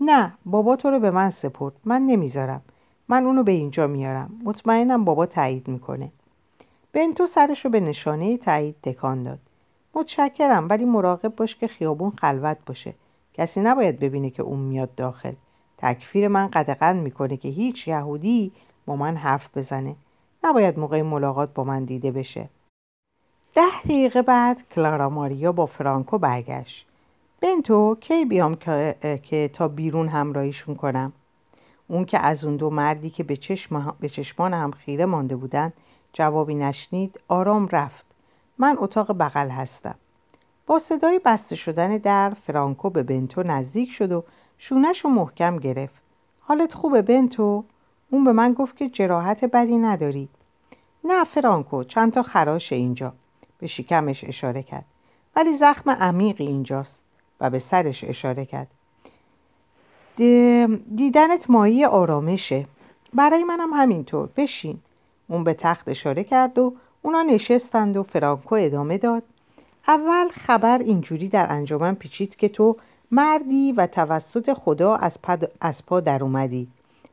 نه 0.00 0.32
بابا 0.44 0.76
تو 0.76 0.90
رو 0.90 1.00
به 1.00 1.10
من 1.10 1.30
سپرد. 1.30 1.72
من 1.84 2.02
نمی‌ذارم. 2.02 2.62
من 3.08 3.24
اونو 3.24 3.42
به 3.42 3.52
اینجا 3.52 3.86
میارم. 3.86 4.40
مطمئنم 4.44 5.04
بابا 5.04 5.26
تایید 5.26 5.68
می‌کنه. 5.68 6.12
بنتو 6.92 7.26
سرش 7.26 7.64
رو 7.64 7.70
به 7.70 7.80
نشانه 7.80 8.36
تایید 8.36 8.76
تکان 8.82 9.22
داد. 9.22 9.38
متشکرم 9.94 10.68
ولی 10.68 10.84
مراقب 10.84 11.36
باش 11.36 11.56
که 11.56 11.66
خیابون 11.66 12.10
خلوت 12.10 12.58
باشه. 12.66 12.94
کسی 13.34 13.60
نباید 13.60 13.98
ببینه 13.98 14.30
که 14.30 14.42
اون 14.42 14.58
میاد 14.58 14.94
داخل. 14.94 15.32
تکفیر 15.78 16.28
من 16.28 16.46
قدقن 16.46 16.96
می‌کنه 16.96 17.36
که 17.36 17.48
هیچ 17.48 17.88
یهودی 17.88 18.52
با 18.86 18.96
من 18.96 19.16
حرف 19.16 19.58
بزنه. 19.58 19.96
نباید 20.44 20.78
موقع 20.78 21.02
ملاقات 21.02 21.54
با 21.54 21.64
من 21.64 21.84
دیده 21.84 22.10
بشه. 22.10 22.48
ده 23.54 23.82
دقیقه 23.84 24.22
بعد 24.22 24.62
کلارا 24.74 25.08
ماریا 25.08 25.52
با 25.52 25.66
فرانکو 25.66 26.18
برگشت. 26.18 26.86
بنتو 27.40 27.96
کی 28.00 28.24
بیام 28.24 28.54
که, 28.54 28.96
که 29.22 29.50
تا 29.52 29.68
بیرون 29.68 30.08
همراهیشون 30.08 30.74
کنم؟ 30.74 31.12
اون 31.88 32.04
که 32.04 32.18
از 32.18 32.44
اون 32.44 32.56
دو 32.56 32.70
مردی 32.70 33.10
که 33.10 33.22
به, 33.22 33.36
چشم 33.36 33.96
به 34.00 34.08
چشمان 34.08 34.54
هم 34.54 34.70
خیره 34.70 35.06
مانده 35.06 35.36
بودن 35.36 35.72
جوابی 36.12 36.54
نشنید 36.54 37.20
آرام 37.28 37.68
رفت. 37.68 38.04
من 38.58 38.76
اتاق 38.78 39.12
بغل 39.18 39.48
هستم. 39.48 39.94
با 40.66 40.78
صدای 40.78 41.20
بسته 41.24 41.56
شدن 41.56 41.96
در 41.96 42.30
فرانکو 42.30 42.90
به 42.90 43.02
بنتو 43.02 43.42
نزدیک 43.42 43.90
شد 43.90 44.12
و 44.12 44.24
شونش 44.58 45.04
رو 45.04 45.10
محکم 45.10 45.56
گرفت. 45.56 46.02
حالت 46.40 46.74
خوبه 46.74 47.02
بنتو؟ 47.02 47.64
اون 48.10 48.24
به 48.24 48.32
من 48.32 48.52
گفت 48.52 48.76
که 48.76 48.88
جراحت 48.88 49.44
بدی 49.44 49.78
نداری. 49.78 50.28
نه 51.04 51.24
فرانکو 51.24 51.84
چند 51.84 52.12
تا 52.12 52.22
خراش 52.22 52.72
اینجا. 52.72 53.12
به 53.58 53.66
شکمش 53.66 54.24
اشاره 54.24 54.62
کرد. 54.62 54.84
ولی 55.36 55.54
زخم 55.54 55.90
عمیقی 55.90 56.46
اینجاست 56.46 57.04
و 57.40 57.50
به 57.50 57.58
سرش 57.58 58.04
اشاره 58.04 58.44
کرد. 58.44 58.68
دیدنت 60.96 61.50
مایی 61.50 61.84
آرامشه. 61.84 62.66
برای 63.14 63.44
منم 63.44 63.72
همینطور. 63.72 64.28
بشین. 64.36 64.78
اون 65.28 65.44
به 65.44 65.54
تخت 65.54 65.88
اشاره 65.88 66.24
کرد 66.24 66.58
و 66.58 66.74
اونا 67.02 67.22
نشستند 67.22 67.96
و 67.96 68.02
فرانکو 68.02 68.54
ادامه 68.54 68.98
داد. 68.98 69.22
اول 69.88 70.28
خبر 70.28 70.78
اینجوری 70.78 71.28
در 71.28 71.52
انجامن 71.52 71.94
پیچید 71.94 72.36
که 72.36 72.48
تو 72.48 72.76
مردی 73.10 73.72
و 73.72 73.86
توسط 73.86 74.52
خدا 74.52 74.96
از, 74.96 75.18
از 75.60 75.86
پا 75.86 76.00
در 76.00 76.22
اومدی. 76.22 76.68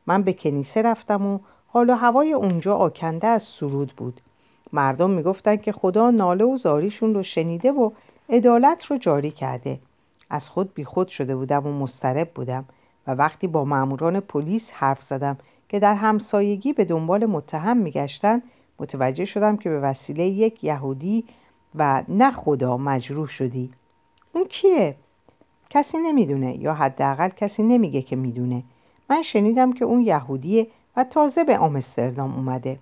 من 0.06 0.22
به 0.22 0.32
کنیسه 0.32 0.82
رفتم 0.82 1.26
و 1.26 1.38
حالا 1.66 1.94
هوای 1.94 2.32
اونجا 2.32 2.76
آکنده 2.76 3.26
از 3.26 3.42
سرود 3.42 3.92
بود. 3.96 4.20
مردم 4.72 5.10
می‌گفتن 5.10 5.56
که 5.56 5.72
خدا 5.72 6.10
ناله 6.10 6.44
و 6.44 6.56
زاریشون 6.56 7.14
رو 7.14 7.22
شنیده 7.22 7.72
و 7.72 7.90
عدالت 8.28 8.84
رو 8.84 8.98
جاری 8.98 9.30
کرده. 9.30 9.78
از 10.30 10.48
خود 10.48 10.74
بیخود 10.74 11.08
شده 11.08 11.36
بودم 11.36 11.66
و 11.66 11.72
مسترب 11.72 12.30
بودم 12.34 12.64
و 13.06 13.14
وقتی 13.14 13.46
با 13.46 13.64
ماموران 13.64 14.20
پلیس 14.20 14.72
حرف 14.72 15.02
زدم 15.02 15.38
که 15.68 15.78
در 15.78 15.94
همسایگی 15.94 16.72
به 16.72 16.84
دنبال 16.84 17.26
متهم 17.26 17.76
میگشتن 17.76 18.42
متوجه 18.78 19.24
شدم 19.24 19.56
که 19.56 19.70
به 19.70 19.80
وسیله 19.80 20.24
یک 20.24 20.64
یهودی 20.64 21.24
و 21.74 22.02
نه 22.08 22.30
خدا 22.30 22.76
مجروح 22.76 23.26
شدی. 23.26 23.70
اون 24.32 24.44
کیه؟ 24.44 24.96
کسی 25.70 25.98
نمی‌دونه 25.98 26.56
یا 26.56 26.74
حداقل 26.74 27.28
کسی 27.28 27.62
نمیگه 27.62 28.02
که 28.02 28.16
می‌دونه. 28.16 28.62
من 29.10 29.22
شنیدم 29.22 29.72
که 29.72 29.84
اون 29.84 30.00
یهودیه 30.00 30.66
و 30.96 31.04
تازه 31.04 31.44
به 31.44 31.58
آمستردام 31.58 32.34
اومده. 32.34 32.78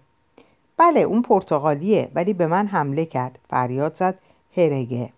بله 0.76 1.00
اون 1.00 1.22
پرتغالیه 1.22 2.10
ولی 2.14 2.34
به 2.34 2.46
من 2.46 2.66
حمله 2.66 3.04
کرد. 3.04 3.38
فریاد 3.50 3.94
زد 3.94 4.18
هرگه. 4.56 5.10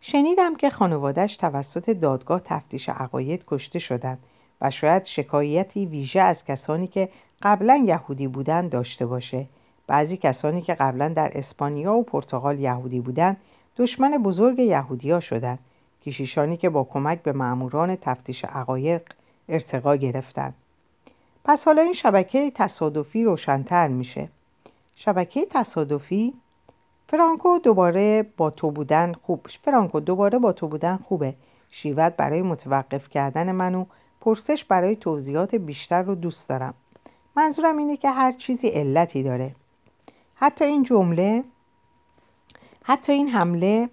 شنیدم 0.00 0.54
که 0.54 0.70
خانوادش 0.70 1.36
توسط 1.36 1.90
دادگاه 1.90 2.40
تفتیش 2.44 2.88
عقاید 2.88 3.44
کشته 3.46 3.78
شدند 3.78 4.18
و 4.60 4.70
شاید 4.70 5.04
شکایتی 5.04 5.86
ویژه 5.86 6.20
از 6.20 6.44
کسانی 6.44 6.86
که 6.86 7.08
قبلا 7.42 7.84
یهودی 7.86 8.28
بودند 8.28 8.70
داشته 8.70 9.06
باشه. 9.06 9.46
بعضی 9.86 10.16
کسانی 10.16 10.62
که 10.62 10.74
قبلا 10.74 11.08
در 11.08 11.30
اسپانیا 11.34 11.94
و 11.94 12.02
پرتغال 12.02 12.58
یهودی 12.58 13.00
بودند 13.00 13.36
دشمن 13.76 14.18
بزرگ 14.18 14.58
یهودیا 14.58 15.20
شدند. 15.20 15.58
کشیشانی 16.06 16.56
که 16.56 16.70
با 16.70 16.84
کمک 16.84 17.22
به 17.22 17.32
ماموران 17.32 17.96
تفتیش 17.96 18.44
عقایق 18.44 19.02
ارتقا 19.48 19.96
گرفتند. 19.96 20.54
پس 21.44 21.64
حالا 21.64 21.82
این 21.82 21.92
شبکه 21.92 22.52
تصادفی 22.54 23.24
روشنتر 23.24 23.88
میشه. 23.88 24.28
شبکه 24.96 25.46
تصادفی 25.50 26.34
فرانکو 27.08 27.58
دوباره 27.58 28.26
با 28.36 28.50
تو 28.50 28.70
بودن 28.70 29.12
خوب 29.12 29.46
فرانکو 29.64 30.00
دوباره 30.00 30.38
با 30.38 30.52
تو 30.52 30.68
بودن 30.68 30.96
خوبه. 30.96 31.34
شیوت 31.70 32.16
برای 32.16 32.42
متوقف 32.42 33.08
کردن 33.08 33.52
منو 33.52 33.84
پرسش 34.20 34.64
برای 34.64 34.96
توضیحات 34.96 35.54
بیشتر 35.54 36.02
رو 36.02 36.14
دوست 36.14 36.48
دارم. 36.48 36.74
منظورم 37.36 37.76
اینه 37.76 37.96
که 37.96 38.10
هر 38.10 38.32
چیزی 38.32 38.68
علتی 38.68 39.22
داره. 39.22 39.54
حتی 40.34 40.64
این 40.64 40.82
جمله 40.82 41.44
حتی 42.82 43.12
این 43.12 43.28
حمله 43.28 43.88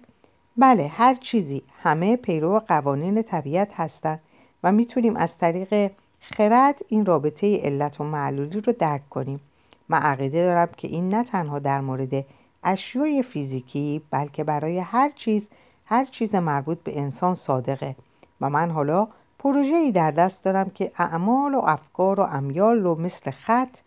بله 0.56 0.88
هر 0.88 1.14
چیزی 1.14 1.62
همه 1.82 2.16
پیرو 2.16 2.58
قوانین 2.68 3.22
طبیعت 3.22 3.68
هستند 3.74 4.20
و 4.62 4.72
می‌تونیم 4.72 5.16
از 5.16 5.38
طریق 5.38 5.90
خرد 6.22 6.78
این 6.88 7.06
رابطه 7.06 7.60
علت 7.62 8.00
و 8.00 8.04
معلولی 8.04 8.60
رو 8.60 8.72
درک 8.78 9.08
کنیم. 9.08 9.40
من 9.88 9.98
عقیده 9.98 10.44
دارم 10.44 10.68
که 10.76 10.88
این 10.88 11.08
نه 11.08 11.24
تنها 11.24 11.58
در 11.58 11.80
مورد 11.80 12.24
اشیای 12.64 13.22
فیزیکی 13.22 14.02
بلکه 14.10 14.44
برای 14.44 14.78
هر 14.78 15.10
چیز 15.10 15.46
هر 15.84 16.04
چیز 16.04 16.34
مربوط 16.34 16.78
به 16.78 16.98
انسان 16.98 17.34
صادقه. 17.34 17.96
و 18.40 18.50
من 18.50 18.70
حالا 18.70 19.08
ای 19.44 19.92
در 19.92 20.10
دست 20.10 20.44
دارم 20.44 20.70
که 20.70 20.92
اعمال 20.98 21.54
و 21.54 21.60
افکار 21.64 22.20
و 22.20 22.22
امیال 22.22 22.78
رو 22.78 23.00
مثل 23.00 23.30
خط 23.30 23.78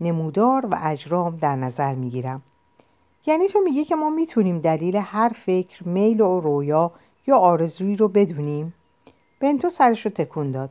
نمودار 0.00 0.66
و 0.66 0.78
اجرام 0.82 1.36
در 1.36 1.56
نظر 1.56 1.94
می‌گیرم. 1.94 2.42
یعنی 3.26 3.48
تو 3.48 3.58
میگی 3.64 3.84
که 3.84 3.96
ما 3.96 4.10
می‌تونیم 4.10 4.58
دلیل 4.58 4.96
هر 4.96 5.28
فکر 5.28 5.88
میل 5.88 6.20
و 6.20 6.40
رویا 6.40 6.90
یا 7.26 7.36
آرزویی 7.36 7.96
رو 7.96 8.08
بدونیم؟ 8.08 8.74
بنتو 9.40 9.68
سرش 9.68 10.04
رو 10.04 10.10
تکون 10.10 10.50
داد. 10.50 10.70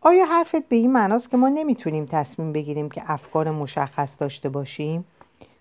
آیا 0.00 0.26
حرفت 0.26 0.68
به 0.68 0.76
این 0.76 0.92
معناست 0.92 1.30
که 1.30 1.36
ما 1.36 1.48
نمی‌تونیم 1.48 2.06
تصمیم 2.06 2.52
بگیریم 2.52 2.88
که 2.88 3.02
افکار 3.06 3.50
مشخص 3.50 4.20
داشته 4.20 4.48
باشیم؟ 4.48 5.04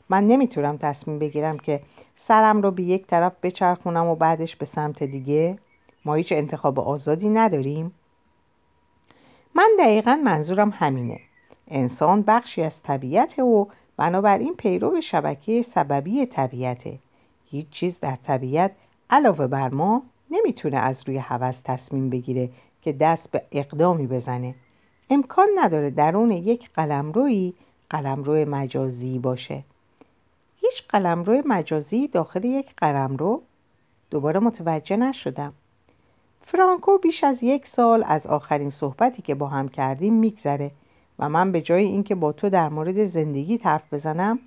من 0.09 0.27
نمی‌تونم 0.27 0.77
تصمیم 0.77 1.19
بگیرم 1.19 1.59
که 1.59 1.81
سرم 2.15 2.61
رو 2.61 2.71
به 2.71 2.83
یک 2.83 3.07
طرف 3.07 3.33
بچرخونم 3.43 4.07
و 4.07 4.15
بعدش 4.15 4.55
به 4.55 4.65
سمت 4.65 5.03
دیگه. 5.03 5.57
ما 6.05 6.13
هیچ 6.13 6.31
انتخاب 6.31 6.79
آزادی 6.79 7.29
نداریم. 7.29 7.91
من 9.55 9.69
دقیقا 9.79 10.21
منظورم 10.23 10.69
همینه. 10.69 11.19
انسان 11.67 12.21
بخشی 12.21 12.61
از 12.61 12.83
طبیعت 12.83 13.39
و 13.39 13.67
بنابراین 13.97 14.55
پیرو 14.55 15.01
شبکه 15.01 15.61
سببی 15.61 16.25
طبیعته. 16.25 16.99
هیچ 17.51 17.69
چیز 17.69 17.99
در 17.99 18.15
طبیعت 18.15 18.71
علاوه 19.09 19.47
بر 19.47 19.69
ما 19.69 20.03
نمی‌تونه 20.31 20.77
از 20.77 21.03
روی 21.07 21.17
هوس 21.17 21.61
تصمیم 21.63 22.09
بگیره 22.09 22.49
که 22.85 22.93
دست 22.93 23.31
به 23.31 23.41
اقدامی 23.51 24.07
بزنه. 24.07 24.55
امکان 25.09 25.47
نداره 25.55 25.89
درون 25.89 26.31
یک 26.31 26.69
قلمروی 26.73 27.53
قلمرو 27.89 28.49
مجازی 28.49 29.19
باشه. 29.19 29.63
هیچ 30.61 30.83
قلمرو 30.89 31.41
مجازی 31.45 32.07
داخل 32.07 32.43
یک 32.43 32.73
قلمرو 32.77 33.41
دوباره 34.09 34.39
متوجه 34.39 34.97
نشدم. 34.97 35.53
فرانکو 36.45 36.97
بیش 36.97 37.23
از 37.23 37.43
یک 37.43 37.67
سال 37.67 38.03
از 38.07 38.27
آخرین 38.27 38.69
صحبتی 38.69 39.21
که 39.21 39.35
با 39.35 39.47
هم 39.47 39.67
کردیم 39.67 40.13
میگذره 40.13 40.71
و 41.19 41.29
من 41.29 41.51
به 41.51 41.61
جای 41.61 41.83
اینکه 41.83 42.15
با 42.15 42.31
تو 42.31 42.49
در 42.49 42.69
مورد 42.69 43.05
زندگی 43.05 43.57
حرف 43.57 43.93
بزنم 43.93 44.39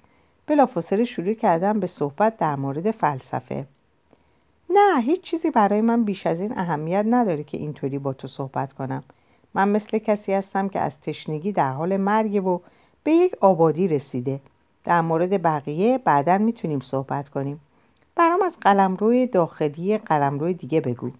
بلافاصله 0.47 1.05
شروع 1.05 1.35
کردم 1.35 1.81
به 1.81 1.87
صحبت 1.87 2.37
در 2.37 2.57
مورد 2.57 2.91
فلسفه. 2.91 3.67
نه 4.71 5.01
هیچ 5.01 5.21
چیزی 5.21 5.51
برای 5.51 5.81
من 5.81 6.05
بیش 6.05 6.27
از 6.27 6.41
این 6.41 6.59
اهمیت 6.59 7.05
نداره 7.09 7.45
که 7.45 7.59
اینطوری 7.59 7.99
با 7.99 8.13
تو 8.13 8.29
صحبت 8.29 8.73
کنم. 8.73 9.03
من 9.55 9.69
مثل 9.69 9.99
کسی 9.99 10.33
هستم 10.33 10.69
که 10.69 10.81
از 10.81 11.01
تشنگی 11.01 11.53
در 11.53 11.73
حال 11.73 11.97
مرگ 11.97 12.47
و 12.47 12.61
به 13.05 13.13
یک 13.13 13.35
آبادی 13.41 13.89
رسیده. 13.89 14.41
در 14.85 15.01
مورد 15.01 15.43
بقیه 15.43 15.99
بعدا 15.99 16.39
می‌تونیم 16.39 16.81
صحبت 16.81 17.29
کنیم. 17.29 17.61
برام 18.17 18.43
از 18.43 18.57
قلمروی 18.61 19.27
داخلی 19.27 19.99
قلمروی 19.99 20.55
دیگه 20.55 20.81
بگو. 20.81 21.11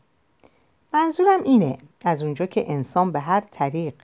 منظورم 0.95 1.43
اینه 1.43 1.79
از 2.05 2.23
اونجا 2.23 2.47
که 2.47 2.73
انسان 2.73 3.13
به 3.13 3.21
هر 3.21 3.41
طریق 3.41 3.95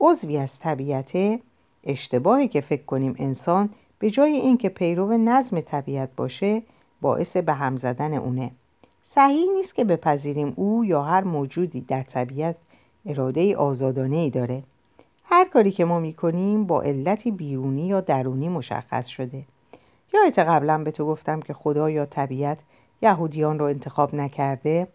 عضوی 0.00 0.36
از 0.36 0.58
طبیعته 0.58 1.40
اشتباهی 1.84 2.48
که 2.48 2.60
فکر 2.60 2.84
کنیم 2.84 3.14
انسان 3.18 3.70
به 3.98 4.10
جای 4.10 4.32
اینکه 4.32 4.68
پیرو 4.68 5.16
نظم 5.18 5.60
طبیعت 5.60 6.08
باشه 6.16 6.62
باعث 7.00 7.36
به 7.36 7.52
هم 7.52 7.76
زدن 7.76 8.14
اونه. 8.14 8.50
صحیح 9.12 9.50
نیست 9.56 9.74
که 9.74 9.84
بپذیریم 9.84 10.52
او 10.56 10.84
یا 10.84 11.02
هر 11.02 11.24
موجودی 11.24 11.80
در 11.80 12.02
طبیعت 12.02 12.56
اراده 13.06 13.56
آزادانه 13.56 14.16
ای 14.16 14.30
داره. 14.30 14.62
هر 15.24 15.44
کاری 15.44 15.70
که 15.70 15.84
ما 15.84 16.00
می‌کنیم 16.00 16.64
با 16.64 16.82
علتی 16.82 17.30
بیرونی 17.30 17.86
یا 17.86 18.00
درونی 18.00 18.48
مشخص 18.48 19.06
شده. 19.06 19.42
یادت 20.14 20.38
قبلا 20.38 20.78
به 20.78 20.90
تو 20.90 21.06
گفتم 21.06 21.40
که 21.40 21.52
خدا 21.52 21.90
یا 21.90 22.06
طبیعت 22.06 22.58
یهودیان 23.02 23.58
رو 23.58 23.64
انتخاب 23.64 24.14
نکرده. 24.14 24.88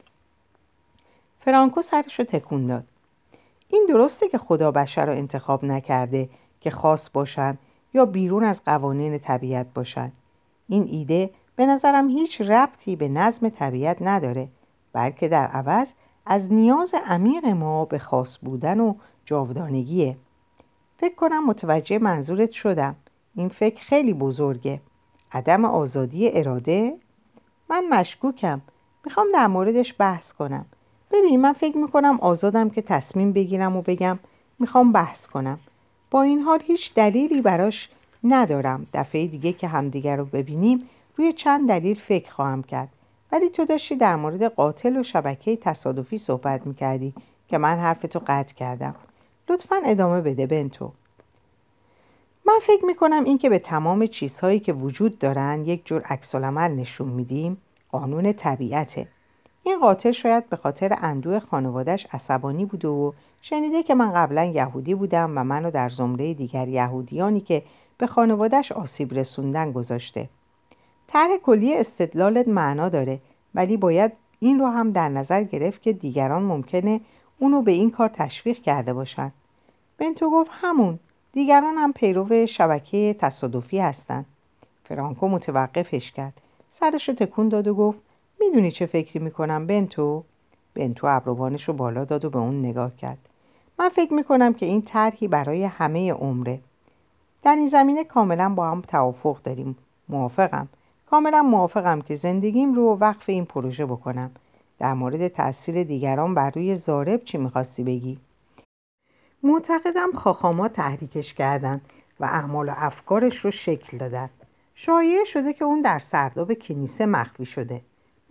فرانکو 1.40 1.82
سرش 1.82 2.20
رو 2.20 2.26
تکون 2.26 2.66
داد. 2.66 2.84
این 3.70 3.86
درسته 3.90 4.30
که 4.30 4.38
خدا 4.38 4.72
بشر 4.72 5.06
رو 5.06 5.14
انتخاب 5.14 5.66
نکرده 5.66 6.30
که 6.62 6.70
خاص 6.72 7.10
باشند 7.14 7.58
یا 7.94 8.06
بیرون 8.06 8.44
از 8.44 8.62
قوانین 8.66 9.20
طبیعت 9.20 9.68
باشند 9.74 10.12
این 10.68 10.88
ایده 10.92 11.30
به 11.56 11.66
نظرم 11.66 12.10
هیچ 12.10 12.42
ربطی 12.42 12.96
به 12.96 13.08
نظم 13.08 13.50
طبیعت 13.50 13.98
نداره 14.02 14.48
بلکه 14.94 15.28
در 15.28 15.48
عوض 15.48 15.88
از 16.26 16.54
نیاز 16.54 16.96
عمیق 17.06 17.46
ما 17.46 17.86
به 17.86 18.00
خاص 18.00 18.38
بودن 18.42 18.80
و 18.80 18.96
جاودانگیه. 19.26 20.18
فکر 20.98 21.16
کنم 21.16 21.46
متوجه 21.46 22.00
منظورت 22.00 22.52
شدم. 22.52 22.96
این 23.36 23.50
فکر 23.50 23.84
خیلی 23.84 24.14
بزرگه. 24.14 24.82
عدم 25.32 25.66
آزادی 25.66 26.30
اراده؟ 26.34 26.94
من 27.70 27.84
مشکوکم. 27.90 28.62
می‌خوام 29.06 29.28
در 29.34 29.48
موردش 29.48 29.96
بحث 30.00 30.34
کنم. 30.34 30.66
ببین 31.12 31.42
من 31.42 31.54
فکر 31.54 31.78
می‌کنم 31.78 32.20
آزادم 32.22 32.70
که 32.70 32.82
تصمیم 32.82 33.32
بگیرم 33.32 33.76
و 33.76 33.82
بگم 33.82 34.20
می‌خوام 34.60 34.92
بحث 34.92 35.28
کنم. 35.28 35.60
با 36.12 36.22
این 36.22 36.40
حال 36.40 36.60
هیچ 36.64 36.94
دلیلی 36.94 37.42
براش 37.42 37.90
ندارم. 38.24 38.88
دفعه 38.94 39.28
دیگه 39.28 39.54
که 39.54 39.68
همدیگر 39.68 40.16
رو 40.16 40.26
ببینیم 40.26 40.90
روی 41.18 41.34
چند 41.34 41.68
دلیل 41.68 42.00
فکر 42.00 42.32
خواهم 42.32 42.64
کرد. 42.64 42.90
ولی 43.32 43.50
تو 43.50 43.66
داشتی 43.66 43.96
در 43.96 44.16
مورد 44.16 44.44
قاتل 44.44 44.98
و 44.98 45.04
شبکه 45.04 45.56
تصادفی 45.56 46.18
صحبت 46.18 46.68
می‌کردی 46.68 47.14
که 47.48 47.58
من 47.58 47.78
حرفتو 47.78 48.22
قطع 48.28 48.54
کردم. 48.54 48.96
لطفا 49.50 49.76
ادامه 49.86 50.22
بده 50.22 50.48
بنتو. 50.48 50.92
من 52.46 52.60
فکر 52.62 52.86
می‌کنم 52.86 53.24
این 53.24 53.38
که 53.38 53.50
به 53.50 53.60
تمام 53.60 54.08
چیزهایی 54.08 54.60
که 54.60 54.74
وجود 54.74 55.20
دارن 55.20 55.66
یک 55.66 55.86
جور 55.86 56.02
عکس 56.02 56.36
نشون 56.36 57.08
میدیم 57.08 57.58
قانون 57.92 58.34
طبیعته. 58.34 59.08
این 59.64 59.80
قاتل 59.80 60.12
شاید 60.12 60.50
به 60.50 60.56
خاطر 60.56 60.98
اندوه 61.02 61.40
خانوادش 61.40 62.08
عصبانی 62.12 62.66
بوده 62.66 62.88
و 62.88 63.12
شنیده 63.42 63.84
که 63.84 63.96
من 63.96 64.12
قبلا 64.12 64.44
یهودی 64.44 64.96
بودم 64.96 65.38
و 65.38 65.44
منو 65.44 65.72
در 65.72 65.90
زمره 65.90 66.34
دیگر 66.34 66.68
یهودیانی 66.68 67.42
که 67.42 67.64
به 67.98 68.08
خانوادش 68.08 68.72
آسیب 68.72 69.14
رسوندن 69.14 69.72
گذاشته. 69.72 70.30
طرح 71.16 71.38
کلی 71.38 71.78
استدلالت 71.78 72.48
معنا 72.48 72.90
داره 72.90 73.20
ولی 73.54 73.78
باید 73.78 74.12
این 74.40 74.60
رو 74.60 74.68
هم 74.68 74.92
در 74.92 75.10
نظر 75.10 75.44
گرفت 75.44 75.82
که 75.82 75.94
دیگران 75.94 76.44
ممکنه 76.44 77.02
اونو 77.40 77.62
به 77.62 77.72
این 77.72 77.92
کار 77.92 78.10
تشویق 78.14 78.62
کرده 78.62 78.94
باشند 78.94 79.34
بنتو 79.98 80.30
گفت 80.30 80.50
همون 80.54 81.00
دیگران 81.34 81.76
هم 81.76 81.94
پیرو 81.94 82.46
شبکه 82.46 83.16
تصادفی 83.20 83.80
هستند 83.80 84.26
فرانکو 84.84 85.28
متوقفش 85.28 86.12
کرد. 86.12 86.34
سرش 86.80 87.10
رو 87.10 87.16
تکون 87.16 87.50
داد 87.50 87.68
و 87.68 87.74
گفت 87.74 88.00
می‌دونی 88.40 88.72
چه 88.72 88.86
فکری 88.86 89.20
می‌کنم 89.20 89.68
بنتو؟ 89.68 90.24
بنتو 90.74 91.08
ابروانش 91.08 91.64
رو 91.64 91.74
بالا 91.74 92.06
داد 92.06 92.26
و 92.26 92.30
به 92.30 92.40
اون 92.40 92.66
نگاه 92.66 92.96
کرد. 92.96 93.30
من 93.80 93.90
فکر 93.90 94.14
می‌کنم 94.14 94.54
که 94.54 94.66
این 94.66 94.82
طرحی 94.82 95.28
برای 95.28 95.64
همه 95.64 96.14
عمره. 96.14 96.60
در 97.44 97.56
این 97.56 97.68
زمینه 97.68 98.04
کاملا 98.04 98.50
با 98.50 98.72
هم 98.72 98.82
توافق 98.82 99.42
داریم. 99.44 99.78
موافقم. 100.10 100.68
کاملا 101.10 101.44
موافقم 101.44 102.02
که 102.02 102.16
زندگیم 102.16 102.74
رو 102.74 102.98
وقف 103.02 103.30
این 103.30 103.46
پروژه 103.46 103.86
بکنم. 103.86 104.32
در 104.80 104.94
مورد 104.94 105.28
تاثیر 105.28 105.84
دیگران 105.84 106.36
بر 106.36 106.50
روی 106.50 106.76
زارب 106.76 107.24
چی 107.24 107.38
می‌خواستی 107.38 107.84
بگی؟ 107.84 108.20
معتقدم 109.44 110.12
خاخاما 110.12 110.68
تحریکش 110.68 111.34
کردن 111.34 111.82
و 112.20 112.26
اعمال 112.26 112.70
و 112.70 112.74
افکارش 112.78 113.38
رو 113.38 113.52
شکل 113.52 113.98
دادن. 113.98 114.30
شایعه 114.76 115.24
شده 115.24 115.54
که 115.54 115.66
اون 115.66 115.82
در 115.82 116.00
سرداب 116.00 116.54
کنیسه 116.54 117.06
مخفی 117.06 117.46
شده. 117.46 117.82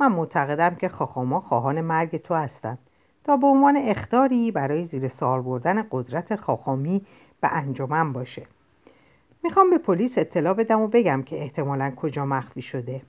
من 0.00 0.12
معتقدم 0.12 0.74
که 0.74 0.88
خاخاما 0.88 1.40
خواهان 1.40 1.80
مرگ 1.80 2.16
تو 2.16 2.34
هستند 2.34 2.78
تا 3.24 3.37
به 3.37 3.46
عنوان 3.46 3.76
اختاری 3.76 4.50
برای 4.50 4.84
زیر 4.84 5.08
سال 5.08 5.42
بردن 5.42 5.87
قدرت 5.90 6.37
خاخامی 6.37 7.02
به 7.40 7.48
انجمن 7.52 8.12
باشه. 8.12 8.46
می‌خوام 9.44 9.70
به 9.70 9.78
پلیس 9.78 10.18
اطلاع 10.18 10.54
بدم 10.54 10.80
و 10.80 10.88
بگم 10.88 11.22
که 11.22 11.40
احتمالا 11.40 11.92
کجا 11.96 12.24
مخفی 12.24 12.62
شده. 12.62 13.02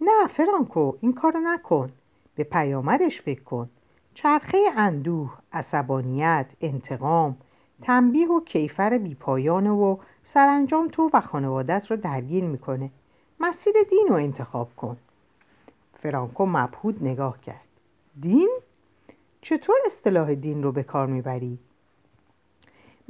نه 0.00 0.26
فرانکو 0.26 0.92
این 1.00 1.12
کارو 1.12 1.40
نکن. 1.40 1.92
به 2.34 2.44
پیامدش 2.44 3.20
فکر 3.20 3.42
کن. 3.42 3.70
چرخه 4.14 4.58
اندوه، 4.76 5.38
عصبانیت، 5.52 6.46
انتقام، 6.60 7.36
تنبیه 7.82 8.28
و 8.28 8.40
کیفر 8.40 8.98
بیپایانه 8.98 9.70
و 9.70 9.96
سرانجام 10.24 10.88
تو 10.88 11.10
و 11.12 11.20
خانوادت 11.20 11.90
رو 11.90 11.96
درگیر 11.96 12.44
می‌کنه. 12.44 12.90
مسیر 13.40 13.74
دین 13.90 14.06
رو 14.08 14.14
انتخاب 14.14 14.76
کن. 14.76 14.96
فرانکو 16.02 16.46
مبهود 16.46 17.04
نگاه 17.04 17.40
کرد. 17.40 17.64
دین؟ 18.20 18.50
چطور 19.40 19.76
اصطلاح 19.86 20.34
دین 20.34 20.62
رو 20.62 20.72
به 20.72 20.82
کار 20.82 21.06
می‌بری؟ 21.06 21.58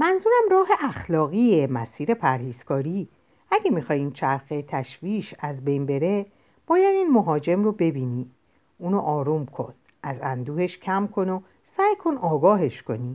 منظورم 0.00 0.48
راه 0.50 0.68
اخلاقی 0.80 1.66
مسیر 1.66 2.14
پرهیزکاری. 2.14 3.08
اگه 3.50 3.70
میخوایی 3.70 4.10
چرخه 4.10 4.62
تشویش 4.62 5.34
از 5.38 5.64
بین 5.64 5.86
بره 5.86 6.26
باید 6.66 6.94
این 6.94 7.10
مهاجم 7.10 7.64
رو 7.64 7.72
ببینی. 7.72 8.30
اونو 8.78 8.98
آروم 8.98 9.46
کن 9.46 9.74
از 10.02 10.16
اندوهش 10.22 10.78
کم 10.78 11.06
کن 11.06 11.28
و 11.28 11.40
سعی 11.66 11.96
کن 11.96 12.16
آگاهش 12.16 12.82
کنی. 12.82 13.14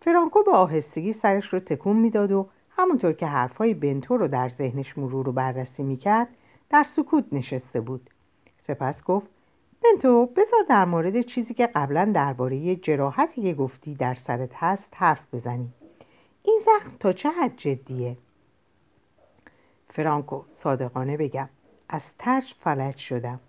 فرانکو 0.00 0.42
با 0.42 0.52
آهستگی 0.52 1.12
سرش 1.12 1.52
رو 1.52 1.60
تکون 1.60 1.96
می‌داد 1.96 2.32
و 2.32 2.48
همونطور 2.70 3.12
که 3.12 3.26
حرفهای 3.26 3.74
بنتو 3.74 4.16
رو 4.16 4.28
در 4.28 4.48
ذهنش 4.48 4.98
مرور 4.98 5.28
و 5.28 5.32
بررسی 5.32 5.82
می‌کرد 5.82 6.28
در 6.70 6.82
سکوت 6.82 7.24
نشسته 7.32 7.80
بود. 7.80 8.10
سپس 8.66 9.04
گفت 9.04 9.30
بنتو 9.84 10.26
بذار 10.26 10.62
در 10.68 10.84
مورد 10.84 11.20
چیزی 11.20 11.54
که 11.54 11.66
قبلا 11.66 12.10
درباره 12.14 12.76
جراحتی 12.76 13.42
که 13.42 13.54
گفتی 13.54 13.94
در 13.94 14.14
سرت 14.14 14.50
هست 14.54 14.88
حرف 14.96 15.34
بزنی. 15.34 15.72
این 16.42 16.60
زخم 16.64 16.96
تا 17.00 17.12
چه 17.12 17.30
حد 17.30 17.56
جدیه؟ 17.56 18.16
فرانکو 19.88 20.42
صادقانه 20.48 21.16
بگم 21.16 21.48
از 21.88 22.16
ترس 22.16 22.54
فلج 22.60 22.96
شدم. 22.96 23.40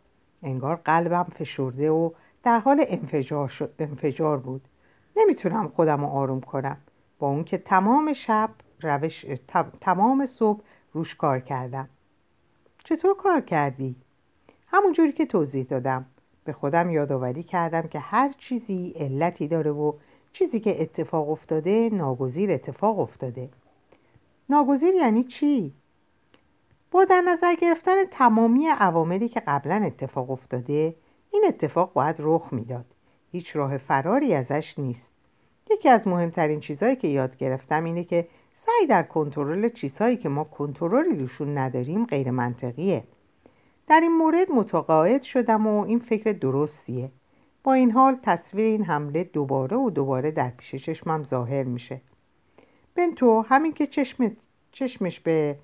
انگار 0.44 0.76
قلبم 0.76 1.24
فشرده 1.24 1.92
و 1.92 2.12
در 2.44 2.60
حال 2.60 2.86
انفجار, 2.88 3.52
انفجار 3.80 4.38
بود. 4.38 4.62
نمی‌تونم 5.16 5.68
خودم 5.68 6.02
رو 6.02 6.08
آروم 6.08 6.42
کنم. 6.42 6.78
با 7.20 7.28
اون 7.28 7.44
که 7.44 7.58
تمام 7.58 8.14
شب 8.14 8.50
روش 8.82 9.26
تمام 9.82 10.26
صبح 10.26 10.62
روش 10.94 11.16
کار 11.16 11.40
کردم. 11.40 11.90
چطور 12.84 13.16
کار 13.16 13.42
کردی؟ 13.42 13.96
همونجوری 14.68 15.12
که 15.12 15.26
توضیح 15.26 15.64
دادم. 15.64 16.06
به 16.46 16.54
خودم 16.54 16.90
یادآوری 16.90 17.44
کردم 17.44 17.82
که 17.82 18.00
هر 18.00 18.32
چیزی 18.38 18.94
علتی 18.96 19.48
داره 19.48 19.72
و 19.72 19.94
چیزی 20.34 20.60
که 20.60 20.82
اتفاق 20.82 21.30
افتاده 21.30 21.90
ناگزیر 21.94 22.52
اتفاق 22.52 23.00
افتاده. 23.00 23.50
ناگزیر 24.50 24.96
یعنی 24.96 25.24
چی؟ 25.24 25.74
با 26.92 27.06
در 27.06 27.22
نظر 27.22 27.56
گرفتن 27.56 28.06
تمامی 28.12 28.68
عواملی 28.68 29.30
که 29.30 29.40
قبلا 29.40 29.86
اتفاق 29.86 30.32
افتاده 30.32 30.96
این 31.32 31.44
اتفاق 31.48 31.94
باید 31.94 32.16
رخ 32.20 32.54
می‌داد. 32.54 32.86
هیچ 33.32 33.56
راه 33.56 33.78
فراری 33.78 34.34
ازش 34.34 34.80
نیست. 34.80 35.08
یکی 35.72 35.90
از 35.90 36.08
مهمترین 36.08 36.60
چیزهایی 36.60 36.96
که 36.96 37.08
یاد 37.08 37.38
گرفتم 37.38 37.84
اینه 37.84 38.04
که 38.04 38.28
سعی 38.66 38.88
در 38.88 39.04
کنترل 39.04 39.70
چیزهایی 39.70 40.18
که 40.18 40.30
ما 40.30 40.44
کنترلی 40.44 41.16
روشون 41.16 41.58
نداریم 41.58 42.06
غیر 42.06 42.32
منطقیه 42.32 43.04
در 43.88 44.00
این 44.00 44.18
مورد 44.18 44.52
متقاعد 44.52 45.22
شدم 45.22 45.68
و 45.68 45.82
این 45.82 46.00
فکر 46.00 46.32
درستیه. 46.32 47.10
با 47.64 47.74
این 47.74 47.92
حال 47.92 48.18
تصویر 48.24 48.66
این 48.66 48.84
حمله 48.84 49.24
دوباره 49.24 49.78
و 49.78 49.90
دوباره 49.90 50.32
در 50.32 50.50
پیش 50.50 50.76
چشمم 50.76 51.24
ظاهر 51.24 51.64
میشه. 51.64 52.02
بنتو 52.96 53.42
همین 53.42 53.74
که 53.74 53.88
چشمش 54.72 55.20
به 55.20 55.56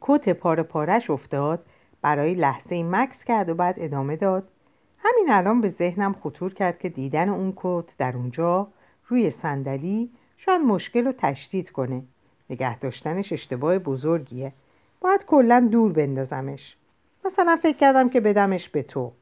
کت 0.00 0.28
پاره 0.28 0.62
پارش 0.62 1.10
افتاد 1.10 1.66
برای 2.02 2.34
لحظه 2.34 2.74
این 2.74 2.90
مکس 2.90 3.24
کرد 3.24 3.48
و 3.48 3.54
بعد 3.54 3.74
ادامه 3.78 4.16
داد. 4.16 4.48
همین 4.98 5.26
الان 5.30 5.60
به 5.60 5.68
ذهنم 5.68 6.12
خطور 6.12 6.54
کرد 6.54 6.78
که 6.78 6.88
دیدن 6.88 7.28
اون 7.28 7.52
کت 7.56 7.96
در 7.98 8.16
اونجا 8.16 8.68
روی 9.08 9.30
صندلی 9.30 10.10
شاید 10.36 10.62
مشکل 10.62 11.04
رو 11.04 11.12
تشدید 11.18 11.70
کنه. 11.70 12.02
نگه 12.50 12.78
داشتنش 12.78 13.32
اشتباه 13.32 13.78
بزرگیه. 13.78 14.52
باید 15.00 15.24
کلا 15.24 15.68
دور 15.70 15.92
بندازمش. 15.92 16.76
مثلا 17.26 17.56
فکر 17.62 17.76
کردم 17.76 18.08
که 18.08 18.20
بدمش 18.20 18.68
به 18.68 18.82
تو. 18.82 19.12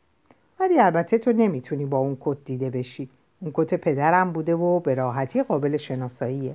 ولی 0.61 0.79
البته 0.79 1.19
تو 1.19 1.33
نمی‌تونی 1.33 1.85
با 1.85 1.99
اون 1.99 2.17
کت 2.21 2.37
دیده 2.45 2.71
بشی. 2.71 3.09
اون 3.41 3.51
کت 3.55 3.75
پدرم 3.75 4.33
بوده 4.33 4.55
و 4.55 4.81
به 4.81 4.95
راحتی 4.95 5.43
قابل 5.43 5.77
شناساییه. 5.77 6.55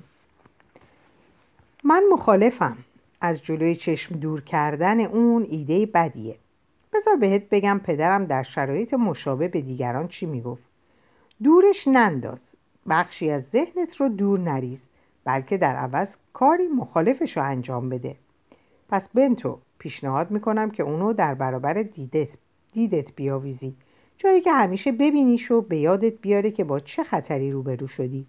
من 1.83 2.03
مخالفم. 2.11 2.77
از 3.21 3.41
جلوی 3.43 3.75
چشم 3.75 4.15
دور 4.15 4.41
کردن 4.41 4.99
اون 4.99 5.47
ایده 5.49 5.85
بدیه. 5.85 6.35
بذار 6.93 7.15
بهت 7.15 7.49
بگم 7.49 7.81
پدرم 7.83 8.25
در 8.25 8.43
شرایط 8.43 8.93
مشابه 8.93 9.47
به 9.47 9.61
دیگران 9.61 10.07
چی 10.07 10.25
می‌گفت. 10.25 10.63
دورش 11.43 11.87
ننداز. 11.87 12.41
بخشی 12.89 13.31
از 13.31 13.43
ذهنت 13.43 13.95
رو 13.97 14.09
دور 14.09 14.39
نریز. 14.39 14.79
بلکه 15.25 15.57
در 15.57 15.75
عوض 15.75 16.15
کاری 16.33 16.67
مخالفش 16.67 17.37
رو 17.37 17.43
انجام 17.43 17.89
بده. 17.89 18.15
پس 18.89 19.09
بنتو 19.13 19.59
پیشنهاد 19.79 20.31
می‌کنم 20.31 20.71
که 20.71 20.83
اونو 20.83 21.13
در 21.13 21.33
برابر 21.33 21.73
دیدت, 21.73 22.29
دیدت 22.71 23.15
بیاویزی. 23.15 23.75
جایی 24.17 24.41
که 24.41 24.51
همیشه 24.51 24.91
ببینیش 24.91 25.51
و 25.51 25.61
به 25.61 25.77
یادت 25.77 26.13
بیاره 26.21 26.51
که 26.51 26.63
با 26.63 26.79
چه 26.79 27.03
خطری 27.03 27.51
روبرو 27.51 27.87
شدی. 27.87 28.25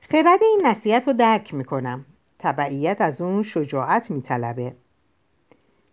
خرد 0.00 0.42
این 0.42 0.60
نصیحت 0.64 1.06
رو 1.06 1.12
درک 1.12 1.54
می‌کنم. 1.54 2.04
تبعیت 2.38 3.00
از 3.00 3.20
اون 3.20 3.42
شجاعت 3.42 4.10
میطلبه. 4.10 4.72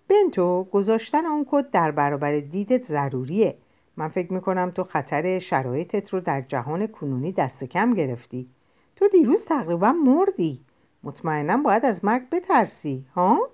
بنتو 0.08 0.64
گذاشتن 0.64 1.26
اون 1.26 1.46
کد 1.50 1.72
در 1.72 1.92
برابر 1.92 2.40
دیدت 2.40 2.84
ضروریه. 2.84 3.56
من 3.98 4.08
فکر 4.08 4.34
می‌کنم 4.34 4.72
تو 4.72 4.84
خطر 4.84 5.40
شرایطت 5.40 6.10
رو 6.10 6.20
در 6.20 6.42
جهان 6.42 6.88
کنونی 6.88 7.32
دست 7.32 7.64
کم 7.64 7.94
گرفتی. 7.94 8.48
تو 8.96 9.08
دیروز 9.08 9.46
تقریبا 9.46 9.92
مردی. 9.92 10.60
مطمئنا 11.04 11.58
باید 11.58 11.86
از 11.86 12.06
مرگ 12.06 12.30
بترسی 12.30 13.06
ها؟ 13.16 13.50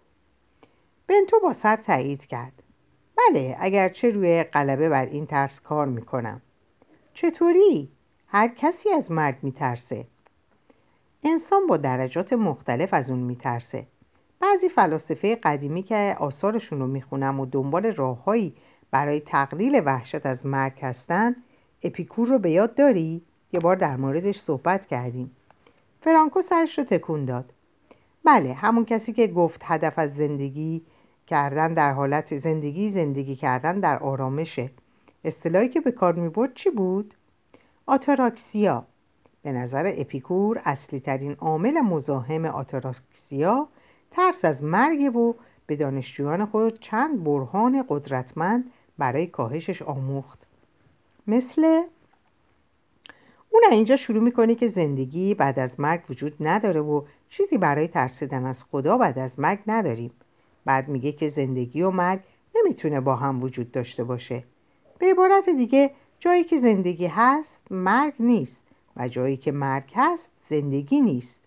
بنتو 1.08 1.40
با 1.40 1.54
سر 1.54 1.76
تایید 1.76 2.26
کرد 2.26 2.64
بله 3.18 3.58
اگرچه 3.60 4.10
روی 4.10 4.44
قلبه 4.44 4.90
بر 4.90 5.06
این 5.06 5.26
ترس 5.26 5.62
کار 5.62 5.86
می‌کنم 5.86 6.42
چطوری؟ 7.14 7.90
هر 8.28 8.48
کسی 8.48 8.90
از 8.90 9.12
مرگ 9.12 9.36
میترسه 9.42 10.06
انسان 11.24 11.68
با 11.68 11.78
درجات 11.78 12.34
مختلف 12.34 12.94
از 12.94 13.10
اون 13.10 13.20
میترسه 13.20 13.88
بعضی 14.40 14.70
فلاسفه 14.70 15.36
قدیمی 15.36 15.84
که 15.84 16.16
آثارشون 16.20 16.80
رو 16.80 16.88
می‌خونم 16.88 17.40
و 17.40 17.46
دنبال 17.46 17.86
راههایی 17.86 18.56
برای 18.92 19.20
تقلیل 19.20 19.82
وحشت 19.86 20.26
از 20.26 20.46
مرگ 20.46 20.80
هستن 20.82 21.36
اپیکور 21.84 22.28
رو 22.28 22.40
به 22.40 22.52
یاد 22.52 22.76
داری؟ 22.76 23.22
یه 23.52 23.60
بار 23.60 23.76
در 23.76 23.96
موردش 23.96 24.40
صحبت 24.40 24.86
کردیم 24.86 25.36
فرانکو 26.02 26.42
سرش 26.42 26.78
رو 26.78 26.84
تکون 26.84 27.26
داد. 27.26 27.54
بله 28.26 28.54
همون 28.54 28.86
کسی 28.86 29.14
که 29.14 29.28
گفت 29.28 29.62
هدف 29.64 30.00
از 30.00 30.16
زندگی 30.16 30.82
کردن 31.28 31.74
در 31.74 31.92
حالت 31.92 32.38
زندگی 32.38 32.90
زندگی 32.90 33.36
کردن 33.36 33.80
در 33.80 34.00
آرامشه. 34.00 34.70
اصطلاحی 35.24 35.70
که 35.70 35.82
به 35.82 35.92
کار 35.92 36.14
می‌برد 36.14 36.54
چی 36.54 36.70
بود؟ 36.70 37.14
آتاراکسیا. 37.86 38.86
به 39.42 39.52
نظر 39.52 39.94
اپیکور 39.98 40.62
اصلی 40.66 41.00
ترین 41.00 41.34
عامل 41.34 41.82
مزاحم 41.82 42.46
آتاراکسیا 42.46 43.68
ترس 44.12 44.46
از 44.46 44.64
مرگ 44.64 45.16
و 45.16 45.34
به 45.66 45.76
دانشجویان 45.76 46.46
خود 46.46 46.80
چند 46.80 47.24
برهان 47.24 47.86
قدرتمند 47.90 48.72
برای 48.98 49.28
کاهشش 49.28 49.82
آموخت. 49.82 50.40
مثل 51.28 51.82
اون 53.50 53.64
اینجا 53.72 53.96
شروع 53.96 54.24
می‌کنه 54.24 54.56
که 54.56 54.68
زندگی 54.68 55.34
بعد 55.34 55.60
از 55.60 55.80
مرگ 55.80 56.02
وجود 56.10 56.36
نداره 56.40 56.82
و 56.82 57.02
چیزی 57.30 57.58
برای 57.58 57.88
ترسیدن 57.88 58.46
از 58.46 58.64
خدا 58.64 58.98
بعد 58.98 59.20
از 59.20 59.40
مرگ 59.40 59.60
نداریم. 59.68 60.12
بعد 60.66 60.88
میگه 60.88 61.12
که 61.12 61.30
زندگی 61.30 61.82
و 61.82 61.92
مرگ 61.92 62.20
نمی‌تونه 62.56 63.02
با 63.02 63.16
هم 63.16 63.44
وجود 63.44 63.72
داشته 63.72 64.04
باشه. 64.04 64.44
به 65.00 65.06
عبارت 65.06 65.50
دیگه 65.50 65.92
جایی 66.20 66.44
که 66.44 66.60
زندگی 66.60 67.08
هست 67.08 67.72
مرگ 67.72 68.14
نیست 68.20 68.62
و 68.98 69.08
جایی 69.08 69.38
که 69.38 69.52
مرگ 69.52 69.92
هست 69.96 70.32
زندگی 70.50 71.02
نیست. 71.02 71.40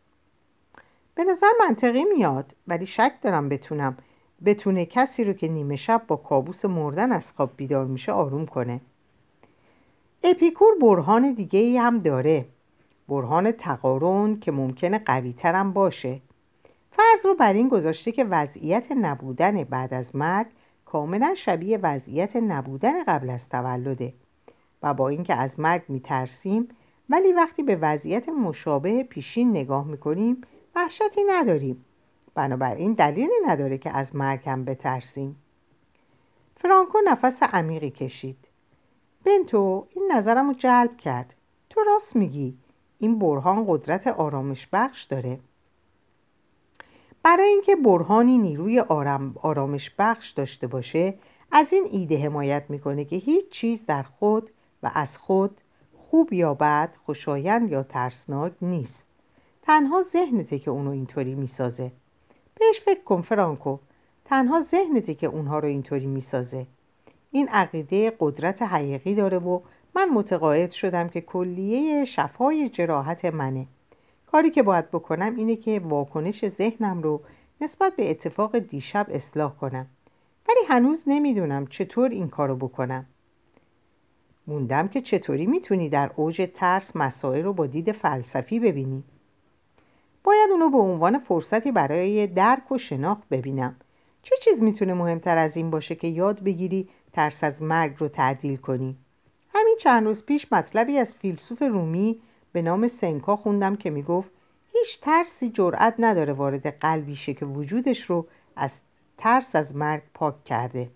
به 1.15 1.25
نظر 1.25 1.51
منطقی 1.61 2.05
میاد 2.05 2.55
ولی 2.69 2.87
شک 2.87 3.12
دارم 3.23 3.49
بتونم 3.49 3.97
بتونه 4.45 4.87
کسی 4.87 5.25
رو 5.25 5.33
که 5.33 5.49
نیمه 5.49 5.77
شب 5.77 6.03
با 6.07 6.17
کابوس 6.17 6.65
مردن 6.65 7.12
از 7.12 7.33
خواب 7.33 7.51
بیدار 7.57 7.87
میشه 7.87 8.12
آروم 8.12 8.47
کنه. 8.47 8.81
اپیکور 10.24 10.74
برهان 10.80 11.32
دیگه 11.32 11.61
ای 11.61 11.76
هم 11.76 11.98
داره. 11.98 12.46
برهان 13.08 13.52
تقارن 13.52 14.35
که 14.35 14.52
ممکنه 14.52 14.98
قوی 14.98 15.32
ترم 15.32 15.72
باشه. 15.72 16.20
فرض 16.90 17.26
رو 17.26 17.35
بر 17.35 17.52
این 17.52 17.68
گذاشته 17.68 18.12
که 18.12 18.24
وضعیت 18.24 18.92
نبودن 18.92 19.64
بعد 19.64 19.94
از 19.94 20.16
مرگ 20.16 20.46
کاملا 20.85 21.35
شبیه 21.35 21.78
وضعیت 21.82 22.37
نبودن 22.37 23.04
قبل 23.04 23.30
از 23.30 23.48
تولده 23.48 24.12
و 24.82 24.94
با 24.94 25.08
اینکه 25.08 25.35
از 25.35 25.61
مرگ 25.61 25.82
میترسیم 25.88 26.68
ولی 27.11 27.32
وقتی 27.32 27.62
به 27.62 27.76
وضعیت 27.76 28.28
مشابه 28.28 29.04
پیشین 29.04 29.50
نگاه 29.50 29.87
می‌کنیم 29.87 30.40
وحشتی 30.74 31.20
نداریم. 31.28 31.85
بنابراین 32.35 32.92
دلیلی 32.92 33.35
نداره 33.46 33.78
که 33.78 33.96
از 33.96 34.16
مرگم 34.16 34.64
بترسیم. 34.64 35.37
فرانکو 36.56 36.98
نفس 37.06 37.42
عمیقی 37.42 37.90
کشید. 37.90 38.52
بنتو 39.24 39.87
این 39.90 40.12
نظرم 40.12 40.48
رو 40.48 40.54
جلب 40.54 40.96
کرد. 40.96 41.35
تو 41.70 41.80
راست 41.80 42.16
میگی. 42.16 42.56
این 42.98 43.18
برهان 43.18 43.64
قدرت 43.68 44.06
آرامش 44.06 44.68
بخش 44.72 45.04
داره. 45.04 45.38
برای 47.22 47.48
اینکه 47.48 47.76
برهانی 47.76 48.38
نیروی 48.38 48.80
آرام، 48.80 49.35
آرامش 49.42 49.90
بخش 49.98 50.30
داشته 50.30 50.66
باشه 50.66 51.14
از 51.52 51.72
این 51.72 51.88
ایده 51.90 52.18
حمایت 52.18 52.64
می‌کنه 52.68 53.04
که 53.04 53.16
هیچ 53.16 53.48
چیز 53.48 53.87
در 53.87 54.02
خود 54.02 54.50
و 54.82 54.90
از 54.94 55.18
خود 55.18 55.61
خوب 55.96 56.32
یا 56.32 56.54
بد 56.54 56.96
خوشایند 57.06 57.70
یا 57.70 57.82
ترسناک 57.82 58.52
نیست. 58.62 59.02
تنها 59.62 60.02
ذهنته 60.02 60.58
که 60.58 60.70
اونو 60.70 60.90
اینطوری 60.90 61.35
می‌سازه. 61.35 61.92
بهش 62.61 62.80
فکر 62.80 63.02
کن 63.02 63.20
فرانکو. 63.20 63.78
تنها 64.24 64.62
ذهنته 64.62 65.14
که 65.14 65.26
اونها 65.26 65.58
رو 65.58 65.68
اینطوری 65.68 66.06
می‌سازه. 66.06 66.66
این 67.35 67.49
عقیده 67.49 68.12
قدرت 68.21 68.62
حقیقی 68.62 69.14
داره 69.14 69.38
و 69.38 69.61
من 69.95 70.09
متقاعد 70.09 70.71
شدم 70.71 71.09
که 71.09 71.21
کلیه 71.21 72.05
شفای 72.05 72.68
جراحت 72.68 73.25
منه. 73.25 73.66
کاری 74.27 74.51
که 74.51 74.62
باید 74.62 74.90
بکنم 74.90 75.37
اینه 75.37 75.57
که 75.57 75.81
واکنش 75.81 76.49
ذهنم 76.49 77.03
رو 77.03 77.21
نسبت 77.61 77.97
به 77.97 78.11
اتفاق 78.11 78.59
دیشب 78.59 79.07
اصلاح 79.11 79.55
کنم. 79.57 79.87
ولی 80.49 80.59
هنوز 80.68 81.05
نمی‌دونم 81.07 81.66
چطور 81.66 82.11
این 82.11 82.29
کارو 82.29 82.57
بکنم. 82.57 83.07
موندم 84.47 84.88
که 84.88 85.01
چطوری 85.01 85.47
می‌تونی 85.47 85.88
در 85.88 86.11
اوج 86.16 86.51
ترس 86.55 86.97
مسائل 86.97 87.45
رو 87.45 87.53
با 87.53 87.66
دید 87.66 87.92
فلسفی 87.92 88.61
ببینی. 88.61 89.03
باید 90.25 90.51
اونو 90.51 90.71
به 90.71 90.79
عنوان 90.79 91.18
فرصتی 91.18 91.73
برای 91.73 92.27
درک 92.27 92.73
و 92.73 92.79
شناخت 92.79 93.29
ببینم. 93.29 93.77
چه 94.23 94.35
چیز 94.45 94.62
می‌تونه 94.62 94.95
مهمتر 94.95 95.38
از 95.38 95.57
این 95.57 95.71
باشه 95.71 95.95
که 95.95 96.09
یاد 96.09 96.42
بگیری 96.42 96.88
ترس 97.12 97.44
از 97.44 97.62
مرگ 97.62 97.94
رو 97.98 98.09
تعدیل 98.09 98.57
کنی. 98.57 98.96
همین 99.55 99.77
چند 99.81 100.07
روز 100.07 100.25
پیش 100.25 100.53
مطلبی 100.53 100.98
از 100.98 101.14
فیلسوف 101.14 101.62
رومی 101.62 102.20
به 102.53 102.62
نام 102.62 102.88
سنکا 102.88 103.37
خوندم 103.37 103.77
که 103.77 103.90
می‌گفت 103.90 104.31
هیچ 104.72 105.01
ترسی 105.01 105.51
جرأت 105.51 105.94
نداره 105.98 106.33
وارد 106.33 106.66
قلبی 106.66 107.16
شه 107.16 107.35
که 107.35 107.46
وجودش 107.46 108.03
رو 108.11 108.27
از 108.57 108.72
ترس 109.18 109.57
از 109.57 109.77
مرگ 109.77 110.03
پاک 110.14 110.44
کرده. 110.44 110.90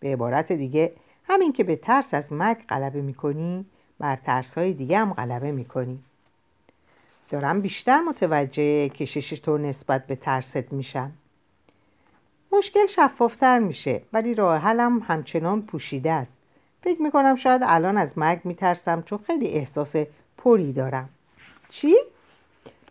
به 0.00 0.12
عبارت 0.12 0.52
دیگه 0.52 0.92
همین 1.24 1.52
که 1.52 1.64
به 1.64 1.76
ترس 1.76 2.14
از 2.14 2.32
مرگ 2.32 2.66
غلبه 2.68 3.00
می‌کنی 3.00 3.64
بر 3.98 4.16
ترس 4.16 4.58
های 4.58 4.72
دیگه 4.72 4.98
هم 4.98 5.12
غلبه 5.12 5.52
می‌کنی. 5.52 5.98
دارم 7.30 7.60
بیشتر 7.60 8.00
متوجه 8.00 8.88
کشش 8.88 9.40
تو 9.40 9.58
نسبت 9.58 10.06
به 10.06 10.16
ترست 10.16 10.72
میشم. 10.72 11.12
مشکل 12.58 12.86
شفافتر 12.86 13.58
میشه 13.58 14.02
ولی 14.12 14.34
راه 14.34 14.58
حلم 14.58 14.98
همچنان 14.98 15.62
پوشیده 15.62 16.12
است. 16.12 16.32
فکر 16.82 17.02
می‌کنم 17.02 17.36
شاید 17.36 17.62
الان 17.64 17.96
از 17.96 18.18
مرگ 18.18 18.40
میترسم 18.44 19.02
چون 19.02 19.18
خیلی 19.18 19.48
احساس 19.48 19.96
پری 20.38 20.72
دارم. 20.72 21.08
چی؟ 21.68 21.96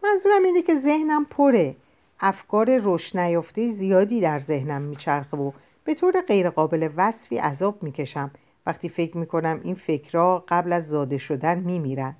منظورم 0.03 0.43
اینه 0.43 0.61
که 0.61 0.75
ذهنم 0.75 1.25
پره. 1.25 1.75
افکار 2.19 2.79
رشد 2.83 3.41
زیادی 3.55 4.21
در 4.21 4.39
ذهنم 4.39 4.81
میچرخه 4.81 5.37
و 5.37 5.51
به 5.83 5.93
طور 5.93 6.21
غیرقابل 6.21 6.89
وصفی 6.97 7.37
عذاب 7.37 7.83
می‌کشم. 7.83 8.31
وقتی 8.65 8.89
فکر 8.89 9.17
می‌کنم 9.17 9.61
این 9.63 9.75
فکرها 9.75 10.43
قبل 10.47 10.73
از 10.73 10.87
زاده 10.87 11.17
شدن 11.17 11.59
میمیرن. 11.59 12.15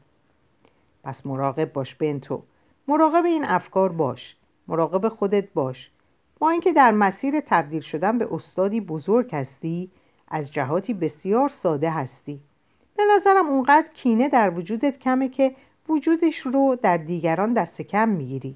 پس 1.04 1.26
مراقب 1.26 1.74
باش 1.74 1.96
بنتو. 1.96 2.44
مراقب 2.88 3.26
این 3.26 3.46
افکار 3.46 3.92
باش. 3.92 4.36
مراقب 4.68 5.10
خودت 5.10 5.54
باش. 5.54 5.90
با 6.40 6.50
اینکه 6.50 6.74
در 6.74 6.92
مسیر 6.92 7.40
تبدیل 7.40 7.82
شدن 7.82 8.18
به 8.18 8.34
استادی 8.34 8.82
بزرگ 8.82 9.36
هستی 9.36 9.92
از 10.28 10.52
جهاتی 10.52 10.94
بسیار 10.94 11.50
ساده 11.50 11.90
هستی. 11.90 12.40
به 12.98 13.04
نظرم 13.16 13.48
اونقدر 13.48 13.88
کینه 13.94 14.30
در 14.30 14.50
وجودت 14.50 15.00
کمه 15.00 15.30
که 15.30 15.56
وجودش 15.90 16.40
رو 16.40 16.78
در 16.82 16.98
دیگران 16.98 17.54
دست 17.54 17.82
کم 17.82 18.10
می‌گیری. 18.10 18.56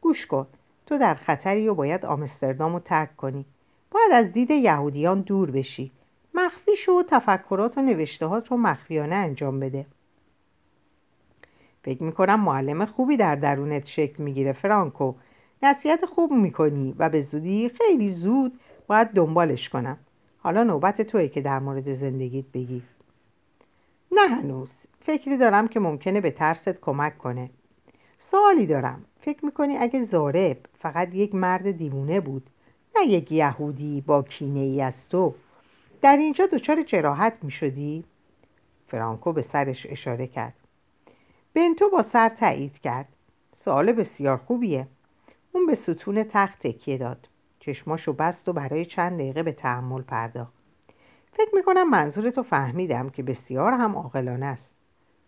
گوش 0.00 0.26
کن 0.26 0.46
تو 0.86 0.98
در 0.98 1.14
خطری 1.14 1.68
و 1.68 1.74
باید 1.74 2.06
آمستردام 2.06 2.72
رو 2.72 2.80
ترک 2.80 3.16
کنی. 3.16 3.44
باید 3.90 4.12
از 4.12 4.32
دید 4.32 4.50
یهودیان 4.50 5.20
دور 5.20 5.50
بشی. 5.50 5.92
مخفی 6.34 6.76
شو 6.76 7.02
تفکرات 7.02 7.78
و 7.78 7.82
نوشتهات 7.82 8.50
رو 8.50 8.56
مخفیانه 8.56 9.14
انجام 9.14 9.60
بده. 9.60 9.86
فکر 11.82 12.02
می‌کنم 12.02 12.40
معلم 12.40 12.84
خوبی 12.84 13.16
در 13.16 13.36
درونت 13.36 13.86
شکل 13.86 14.22
می‌گیره 14.22 14.52
فرانکو. 14.52 15.12
نصیحت 15.64 16.06
خوب 16.06 16.32
می‌کنی 16.32 16.94
و 16.98 17.08
به 17.08 17.20
زودی 17.20 17.68
خیلی 17.68 18.10
زود 18.10 18.60
باید 18.86 19.08
دنبالش 19.08 19.68
کنم. 19.68 19.98
حالا 20.38 20.62
نوبت 20.62 21.02
توی 21.02 21.28
که 21.28 21.40
در 21.40 21.58
مورد 21.58 21.94
زندگیت 21.94 22.44
بگی. 22.54 22.82
نه 24.12 24.28
هنوز. 24.28 24.72
فکری 25.00 25.36
دارم 25.36 25.68
که 25.68 25.80
ممکنه 25.80 26.20
به 26.20 26.30
ترست 26.30 26.80
کمک 26.80 27.18
کنه. 27.18 27.50
سوالی 28.18 28.66
دارم. 28.66 29.04
فکر 29.20 29.44
می‌کنی 29.44 29.76
اگه 29.76 30.04
زارب 30.04 30.56
فقط 30.78 31.14
یک 31.14 31.34
مرد 31.34 31.70
دیوونه 31.70 32.20
بود 32.20 32.46
نه 32.96 33.06
یک 33.06 33.32
یهودی 33.32 34.00
با 34.00 34.22
کینه 34.22 34.60
ای 34.60 34.82
از 34.82 35.08
تو 35.08 35.34
در 36.02 36.16
اینجا 36.16 36.46
دچار 36.46 36.82
جراحت 36.82 37.32
می‌شدی؟ 37.42 38.04
فرانکو 38.86 39.32
به 39.32 39.42
سرش 39.42 39.86
اشاره 39.90 40.26
کرد. 40.26 40.54
بنتو 41.54 41.88
با 41.88 42.02
سر 42.02 42.28
تایید 42.28 42.78
کرد. 42.78 43.08
سوال 43.56 43.92
بسیار 43.92 44.36
خوبیه. 44.36 44.86
اون 45.54 45.66
به 45.66 45.74
ستون 45.74 46.24
تخت 46.24 46.66
تکیه 46.66 46.98
داد. 46.98 47.28
چشماشو 47.60 48.12
بست 48.12 48.48
و 48.48 48.52
برای 48.52 48.84
چند 48.84 49.18
دقیقه 49.18 49.42
به 49.42 49.52
تحمل 49.52 50.02
پرداخت. 50.02 50.52
فکر 51.32 51.54
می‌کنم 51.54 51.90
منظورتو 51.90 52.42
فهمیدم 52.42 53.10
که 53.10 53.22
بسیار 53.22 53.72
هم 53.72 53.96
عاقلانه 53.96 54.46
است. 54.46 54.74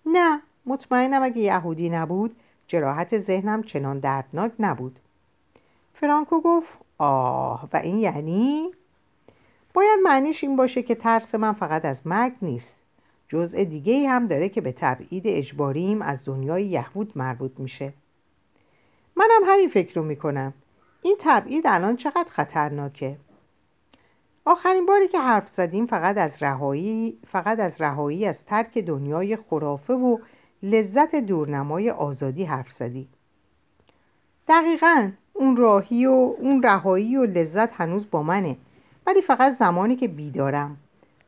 نه 0.07 0.41
مطمئنم 0.67 1.23
اگه 1.23 1.39
یهودی 1.39 1.91
نبود 1.91 2.37
جراحت 2.67 3.19
ذهنم 3.19 3.62
چنان 3.62 3.99
دردناک 3.99 4.53
نبود. 4.59 4.99
فرانکو 5.95 6.41
گفت 6.41 6.79
آه 6.99 7.69
و 7.73 7.77
این 7.77 7.99
یعنی؟ 7.99 8.71
باید 9.75 10.01
معنیش 10.05 10.45
این 10.45 10.57
باشه 10.57 10.83
که 10.83 10.95
ترس 10.95 11.35
من 11.35 11.53
فقط 11.53 11.85
از 11.85 12.07
مرگ 12.07 12.33
نیست. 12.43 12.77
جزء 13.29 13.65
دیگه 13.65 13.93
ای 13.93 14.07
هم 14.07 14.27
داره 14.27 14.49
که 14.49 14.61
به 14.61 14.73
تبعید 14.73 15.23
اجباریم 15.27 16.03
از 16.03 16.25
دنیای 16.25 16.67
یهود 16.67 17.12
مربوط 17.19 17.53
میشه. 17.59 17.93
منم 19.16 19.42
همین 19.46 19.68
فکر 19.68 19.94
رو 19.94 20.02
می‌کنم. 20.02 20.55
این 21.02 21.16
تبعید 21.20 21.66
الان 21.66 21.96
چقدر 21.96 22.29
خطرناکه؟ 22.29 23.16
آخرین 24.44 24.87
باری 24.87 25.09
که 25.09 25.18
حرف 25.18 25.48
زدیم 25.48 25.87
فقط 25.87 26.16
از 26.16 26.42
رهایی 26.42 27.18
فقط 27.26 27.61
از 27.61 27.81
رهایی 27.81 28.26
از 28.26 28.44
ترک 28.44 28.79
دنیای 28.79 29.37
خرافه 29.37 29.94
و 29.94 30.18
لذت 30.62 31.14
دورنمای 31.14 31.90
آزادی 31.90 32.44
حرف 32.44 32.70
زدی. 32.72 33.09
دقیقا 34.48 35.11
اون 35.33 35.57
راهی 35.57 36.07
و 36.07 36.35
اون 36.38 36.62
رهایی 36.62 37.16
و 37.16 37.24
لذت 37.24 37.72
هنوز 37.72 38.11
با 38.11 38.22
منه. 38.22 38.57
ولی 39.07 39.22
فقط 39.22 39.52
زمانی 39.52 39.96
که 39.96 40.09
بیدارم. 40.09 40.76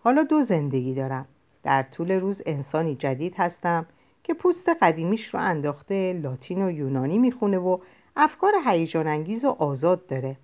حالا 0.00 0.22
دو 0.22 0.42
زندگی 0.42 0.94
دارم. 0.94 1.26
در 1.62 1.82
طول 1.82 2.12
روز 2.12 2.42
انسانی 2.46 2.94
جدید 2.94 3.34
هستم. 3.38 3.86
که 4.28 4.34
پوست 4.34 4.68
قدیمیش 4.82 5.34
رو 5.34 5.40
انداخته 5.40 6.20
لاتین 6.22 6.62
و 6.62 6.70
یونانی 6.70 7.18
می‌خونه 7.18 7.58
و 7.58 7.78
افکار 8.16 8.52
هیجان 8.66 9.06
انگیز 9.06 9.44
و 9.44 9.48
آزاد 9.48 10.06
داره. 10.06 10.36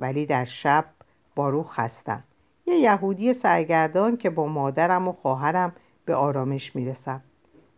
ولی 0.00 0.26
در 0.26 0.44
شب 0.44 0.84
باروخ 1.36 1.78
هستم 1.78 2.22
یه 2.66 2.74
یهودی 2.74 3.32
سرگردان 3.32 4.16
که 4.16 4.30
با 4.30 4.46
مادرم 4.46 5.08
و 5.08 5.12
خواهرم 5.12 5.72
به 6.04 6.14
آرامش 6.14 6.76
می‌رسم. 6.76 7.20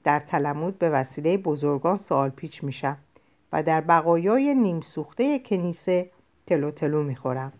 در 0.05 0.21
تلمود 0.21 0.79
به 0.79 0.91
وسیله 0.91 1.37
بزرگان 1.37 1.97
سوال 1.97 2.31
پیچ 2.31 2.65
میشم 2.65 2.97
و 3.53 3.63
در 3.63 3.81
بقایای 3.81 4.55
نیم 4.55 4.81
سوخته 4.81 5.39
کنیسه 5.39 6.11
تلو 6.47 6.71
تلو 6.71 7.03
می‌خورم. 7.03 7.53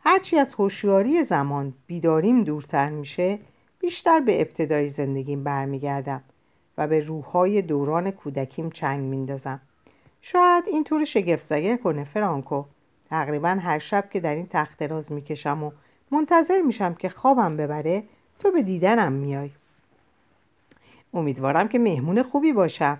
هرچی 0.00 0.38
از 0.38 0.54
هوشیاری 0.54 1.24
زمان 1.24 1.74
بیداریم 1.86 2.44
دورتر 2.44 2.88
میشه 2.88 3.38
بیشتر 3.80 4.20
به 4.20 4.40
ابتدای 4.40 4.88
زندگیم 4.88 5.44
برمیگردم. 5.44 6.22
و 6.80 6.86
به 6.86 7.00
روحهای 7.00 7.62
دوران 7.62 8.10
کودکیم 8.10 8.70
چنگ 8.70 9.00
میندازم. 9.00 9.60
شاید 10.22 10.64
این 10.66 10.84
طور 10.84 11.04
شگفت 11.04 11.80
کنه 11.82 12.04
فرانکو. 12.04 12.64
تقریبا 13.10 13.48
هر 13.48 13.78
شب 13.78 14.10
که 14.10 14.20
در 14.20 14.34
این 14.34 14.46
تخت 14.50 14.82
راز 14.82 15.12
می‌کشم 15.12 15.62
و 15.62 15.70
منتظر 16.10 16.60
میشم 16.60 16.94
که 16.94 17.08
خوابم 17.08 17.56
ببره 17.56 18.02
تو 18.38 18.50
به 18.50 18.62
دیدنم 18.62 19.12
میای. 19.12 19.50
امیدوارم 21.14 21.68
که 21.68 21.78
مهمون 21.78 22.22
خوبی 22.22 22.52
باشم. 22.52 22.98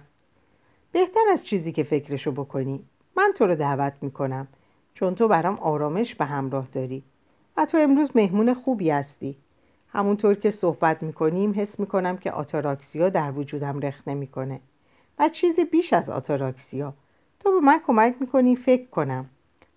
بهتر 0.93 1.25
از 1.33 1.47
چیزی 1.47 1.73
که 1.73 1.83
فکرشو 1.83 2.33
بکنی. 2.33 2.85
من 3.17 3.33
تو 3.37 3.47
رو 3.47 3.55
دعوت 3.55 3.93
می‌کنم. 4.01 4.49
چون 4.95 5.15
تو 5.15 5.29
برام 5.29 5.59
آرامش 5.59 6.15
به 6.15 6.25
همراه 6.25 6.69
داری. 6.73 7.03
و 7.57 7.67
تو 7.67 7.79
امروز 7.79 8.11
مهمون 8.15 8.55
خوبی 8.55 8.91
هستی. 8.91 9.37
همونطور 9.93 10.35
که 10.35 10.51
صحبت 10.51 11.03
می‌کنیم 11.03 11.53
حس 11.57 11.81
می‌کنم 11.81 12.17
که 12.17 12.33
آتاراکسیا 12.33 13.09
در 13.09 13.33
وجودم 13.33 13.81
رخ 13.81 14.09
نمی‌کنه 14.09 14.61
و 15.19 15.29
چیزی 15.29 15.65
بیش 15.65 15.93
از 15.93 16.11
آتاراکسیا. 16.11 16.95
تو 17.41 17.53
به 17.53 17.67
من 17.67 17.81
کمک 17.87 18.15
می‌کنی؟ 18.21 18.57
فکر 18.57 18.87
کنم. 18.87 19.27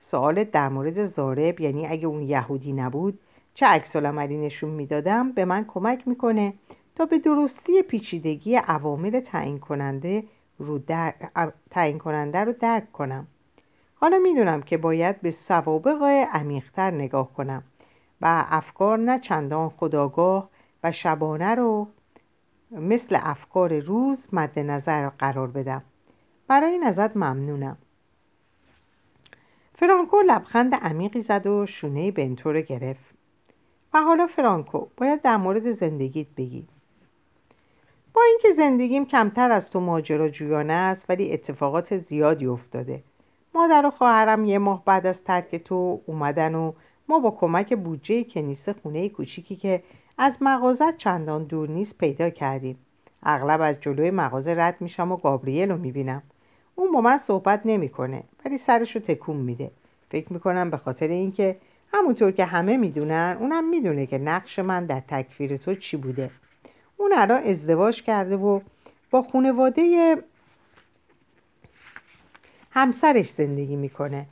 سوالت 0.02 0.52
در 0.52 0.69
مورد 0.69 1.06
زارب 1.06 1.62
یعنی 1.62 1.88
اگه 1.88 2.08
اون 2.08 2.21
یهودی 2.21 2.73
نبود 2.73 3.19
چه 3.54 3.65
عکس 3.65 3.95
نشون 3.95 4.69
می‌دادم؟ 4.69 5.32
به 5.32 5.45
من 5.45 5.65
کمک 5.65 6.08
می‌کنه 6.08 6.54
تا 6.95 7.06
به 7.06 7.19
درستی 7.19 7.82
پیچیدگی 7.82 8.56
عوامل 8.56 9.19
تعیین 9.19 9.60
کننده 9.60 10.23
رو 10.60 10.78
در... 10.78 11.13
تعیین 11.71 11.99
کننده 11.99 12.39
رو 12.39 12.54
درک 12.60 12.91
کنم. 12.91 13.28
حالا 13.95 14.19
می‌دونم 14.19 14.62
که 14.62 14.78
باید 14.78 15.21
به 15.21 15.32
سوابق 15.32 16.04
عمیقتر 16.32 16.91
نگاه 16.91 17.34
کنم. 17.34 17.63
و 18.24 18.46
افکار 18.50 18.98
نه 18.98 19.20
چندان 19.20 19.70
خداگاه 19.70 20.50
و 20.84 20.92
شبانه 20.92 21.56
رو 21.56 21.88
مثل 22.72 23.20
افکار 23.22 23.80
روز 23.80 24.28
مد 24.34 24.60
نظر 24.60 25.10
قرار 25.10 25.48
بدم. 25.48 25.84
برای 26.48 26.80
ازت 26.84 27.18
ممنونم. 27.18 27.78
فرانکو 29.76 30.18
لبخند 30.28 30.76
عمیقی 30.76 31.22
زد 31.22 31.48
و 31.48 31.66
شونه 31.66 32.12
بنتو 32.12 32.52
رو 32.52 32.62
گرفت. 32.62 33.14
و 33.94 34.02
حالا 34.02 34.28
فرانکو 34.28 34.88
باید 34.98 35.22
در 35.22 35.38
مورد 35.38 35.72
زندگیت 35.72 36.28
بگی. 36.38 36.68
با 38.14 38.22
اینکه 38.22 38.52
زندگیم 38.52 39.06
کمتر 39.06 39.52
از 39.52 39.72
تو 39.72 39.80
ماجراجویانه 39.80 40.74
است 40.74 41.06
ولی 41.10 41.34
اتفاقات 41.34 41.98
زیادی 41.98 42.46
افتاده. 42.46 43.04
مادر 43.56 43.86
و 43.86 43.90
خواهرم 43.90 44.46
یه 44.46 44.58
ماه 44.58 44.86
بعد 44.86 45.06
از 45.06 45.24
ترک 45.24 45.56
تو 45.56 46.02
اومدن 46.06 46.56
و 46.56 46.74
ما 47.13 47.19
با 47.19 47.32
کمک 47.32 47.73
بودجه 47.73 48.23
کنیسه 48.23 48.73
خونه 48.73 49.10
کوچیکی 49.10 49.56
که 49.56 49.84
از 50.17 50.38
مغازت 50.41 50.97
چندان 50.97 51.43
دور 51.43 51.69
نیست 51.69 51.97
پیدا 51.97 52.30
کردیم. 52.30 52.78
اغلب 53.23 53.62
از 53.62 53.82
جلوی 53.82 54.12
مغازه 54.12 54.56
رد 54.58 54.78
میشم 54.80 55.12
و 55.12 55.17
گابریل 55.17 55.71
رو 55.71 55.78
می‌بینم. 55.78 56.23
اون 56.76 56.91
با 56.91 57.02
من 57.02 57.17
صحبت 57.17 57.62
نمی‌کنه 57.65 58.23
ولی 58.45 58.58
سرش 58.58 58.95
رو 58.95 59.02
تکون 59.02 59.38
میده. 59.38 59.71
فکر 60.10 60.34
می‌کنم 60.34 60.69
به 60.69 60.78
خاطر 60.78 61.08
اینکه 61.08 61.58
همونطور 61.93 62.32
که 62.32 62.45
همه 62.45 62.78
می‌دونن 62.78 63.38
اونم 63.39 63.69
می‌دونه 63.69 64.06
که 64.06 64.17
نقش 64.17 64.60
من 64.60 64.86
در 64.86 64.99
تکفیر 64.99 65.58
تو 65.58 65.76
چی 65.76 65.97
بوده. 65.97 66.30
اون 66.97 67.13
الان 67.15 67.43
ازدواج 67.43 68.04
کرده 68.04 68.38
و 68.38 68.60
با 69.12 69.21
خانواده 69.21 70.15
همسرش 72.71 73.30
زندگی 73.30 73.76
می‌کنه. 73.76 74.26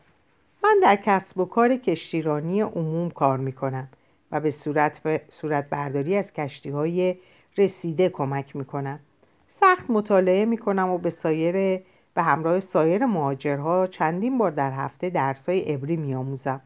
من 0.63 0.79
در 0.83 0.95
کسب 0.95 1.39
و 1.39 1.45
کار 1.45 1.75
کشتیرانی 1.75 2.61
عموم 2.61 3.09
کار 3.09 3.37
می‌کنم 3.37 3.87
و 4.31 4.39
به 4.39 4.51
صورت, 4.51 5.21
صورت 5.29 5.69
برداری 5.69 6.15
از 6.15 6.33
کشتی 6.33 6.69
های 6.69 7.15
رسیده 7.57 8.09
کمک 8.09 8.55
می‌کنم. 8.55 8.99
سخت 9.47 9.89
مطالعه 9.89 10.45
می‌کنم 10.45 10.89
و 10.89 10.97
به 10.97 11.09
سایر 11.09 11.81
به 12.13 12.21
همراه 12.21 12.59
سایر 12.59 13.05
مهاجرها 13.05 13.87
چندین 13.87 14.37
بار 14.37 14.51
در 14.51 14.71
هفته 14.71 15.09
درسای 15.09 15.59
عبری 15.59 15.97
میآموزم. 15.97 16.61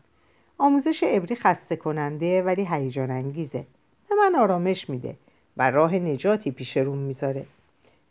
آموزش 0.57 1.03
عبری 1.03 1.35
خسته 1.35 1.75
کننده 1.75 2.43
ولی 2.43 2.67
هیجان 2.71 3.11
انگیزه 3.11 3.63
به 4.09 4.15
من 4.15 4.35
آرامش 4.35 4.89
میده 4.89 5.15
و 5.57 5.71
راه 5.71 5.95
نجاتی 5.95 6.51
پیش 6.51 6.77
روم 6.77 6.97
می‌ذاره. 6.97 7.45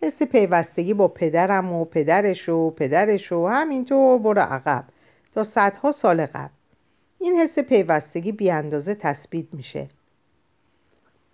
حس 0.02 0.22
پیوستگی 0.22 0.94
با 0.94 1.08
پدرم 1.08 1.72
و 1.72 1.84
پدرش 1.84 2.48
و 2.48 2.70
پدرش 2.70 3.32
و 3.32 3.46
همینطور 3.46 4.18
برو 4.18 4.40
عقب. 4.40 4.84
تا 5.34 5.44
صدها 5.44 5.92
سال 5.92 6.26
قبل. 6.26 6.52
این 7.18 7.36
حس 7.36 7.58
پیوستگی 7.58 8.32
بیاندازه 8.32 8.94
تثبیت 8.94 9.46
میشه. 9.52 9.88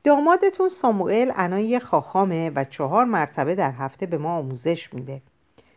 دامادتون 0.04 0.68
ساموئل 0.68 1.32
الان 1.34 1.60
یه 1.60 1.78
خاخامه 1.78 2.50
و 2.50 2.64
چهار 2.64 3.04
مرتبه 3.04 3.54
در 3.54 3.70
هفته 3.70 4.06
به 4.06 4.18
ما 4.18 4.36
آموزش 4.36 4.94
میده. 4.94 5.22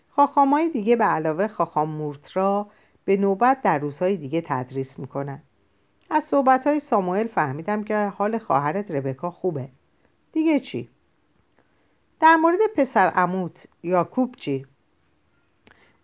خاخامای 0.10 0.70
دیگه 0.70 0.96
به 0.96 1.04
علاوه 1.04 1.48
خاخام 1.48 1.90
مورترا 1.90 2.68
به 3.06 3.18
نوبت 3.18 3.62
در 3.62 3.80
روزهای 3.80 4.18
دیگه 4.18 4.44
تدریس 4.46 5.00
می‌کنن. 5.00 5.42
از 6.10 6.24
صحبت 6.24 6.80
ساموئل 6.80 7.28
فهمیدم 7.28 7.84
که 7.84 8.14
حال 8.18 8.38
خواهرت 8.38 8.92
ربکا 8.92 9.32
خوبه. 9.32 9.70
دیگه 10.32 10.60
چی؟ 10.60 10.90
در 12.20 12.36
مورد 12.36 12.60
پسر 12.76 13.08
عموت 13.08 13.68
یاکوب 13.84 14.36
چی؟ 14.36 14.66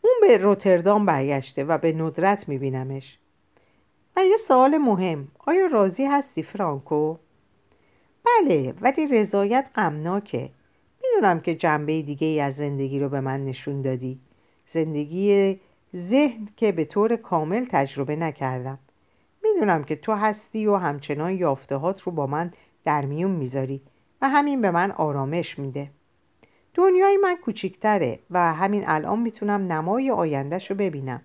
اون 0.02 0.14
به 0.22 0.38
روتردام 0.38 1.06
برگشته 1.06 1.64
و 1.64 1.78
به 1.78 1.94
ندرت 1.94 2.50
میبینمش. 2.50 3.18
و 4.16 4.26
یه 4.26 4.38
سوال 4.38 4.78
مهم. 4.78 5.28
آیا 5.40 5.66
راضی 5.66 6.06
هستی 6.06 6.44
فرانکو؟ 6.44 7.18
بله 8.26 8.74
ولی 8.82 9.08
رضایت 9.08 9.70
غمناکه. 9.76 10.50
می‌دونم 11.04 11.40
که 11.40 11.56
جنبه 11.56 12.02
دیگه 12.02 12.28
ای 12.28 12.40
از 12.40 12.56
زندگی 12.56 13.00
رو 13.00 13.10
به 13.10 13.22
من 13.22 13.46
نشون 13.46 13.82
دادی. 13.82 14.20
زندگی 14.74 15.60
ذهن 15.96 16.48
که 16.58 16.72
به 16.72 16.86
طور 16.86 17.16
کامل 17.16 17.66
تجربه 17.72 18.16
نکردم. 18.16 18.80
می‌دونم 19.44 19.84
که 19.84 19.96
تو 19.96 20.14
هستی 20.14 20.66
و 20.66 20.76
همچنان 20.76 21.34
یافتهات 21.34 22.02
رو 22.02 22.12
با 22.12 22.28
من 22.28 22.52
در 22.86 23.06
میون 23.06 23.32
می‌ذاری 23.32 23.82
و 24.22 24.30
همین 24.30 24.62
به 24.62 24.72
من 24.72 24.92
آرامش 24.92 25.60
میده. 25.60 25.90
دنیای 26.80 27.18
من 27.18 27.36
کوچیکتره 27.36 28.20
و 28.32 28.54
همین 28.54 28.84
الان 28.88 29.20
می‌تونم 29.20 29.72
نمای 29.72 30.12
آیندهش 30.12 30.72
ببینم. 30.72 31.22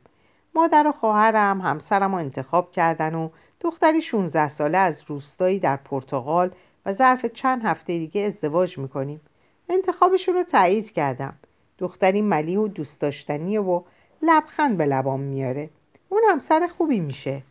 مادر 0.54 0.86
و 0.86 0.92
خواهرم 0.92 1.60
همسرم 1.60 2.12
رو 2.12 2.18
انتخاب 2.18 2.72
کردن 2.72 3.14
و 3.14 3.28
دختری 3.60 4.02
16 4.02 4.48
ساله 4.48 4.78
از 4.78 5.02
روستایی 5.06 5.58
در 5.58 5.76
پرتغال 5.76 6.50
و 6.86 6.92
ظرف 6.92 7.26
چند 7.26 7.64
هفته 7.64 7.98
دیگه 7.98 8.20
ازدواج 8.20 8.78
می‌کنیم. 8.78 9.20
انتخابشون 9.68 10.34
رو 10.34 10.42
تایید 10.42 10.92
کردم. 10.92 11.34
دختری 11.78 12.22
ملی 12.22 12.56
و 12.56 12.68
دوست 12.68 13.00
داشتنی 13.00 13.58
و 13.58 13.82
لبخند 14.22 14.76
به 14.76 14.86
لبام 14.86 15.20
میاره. 15.20 15.70
اون 16.08 16.22
همسر 16.30 16.66
خوبی 16.66 17.00
میشه. 17.00 17.42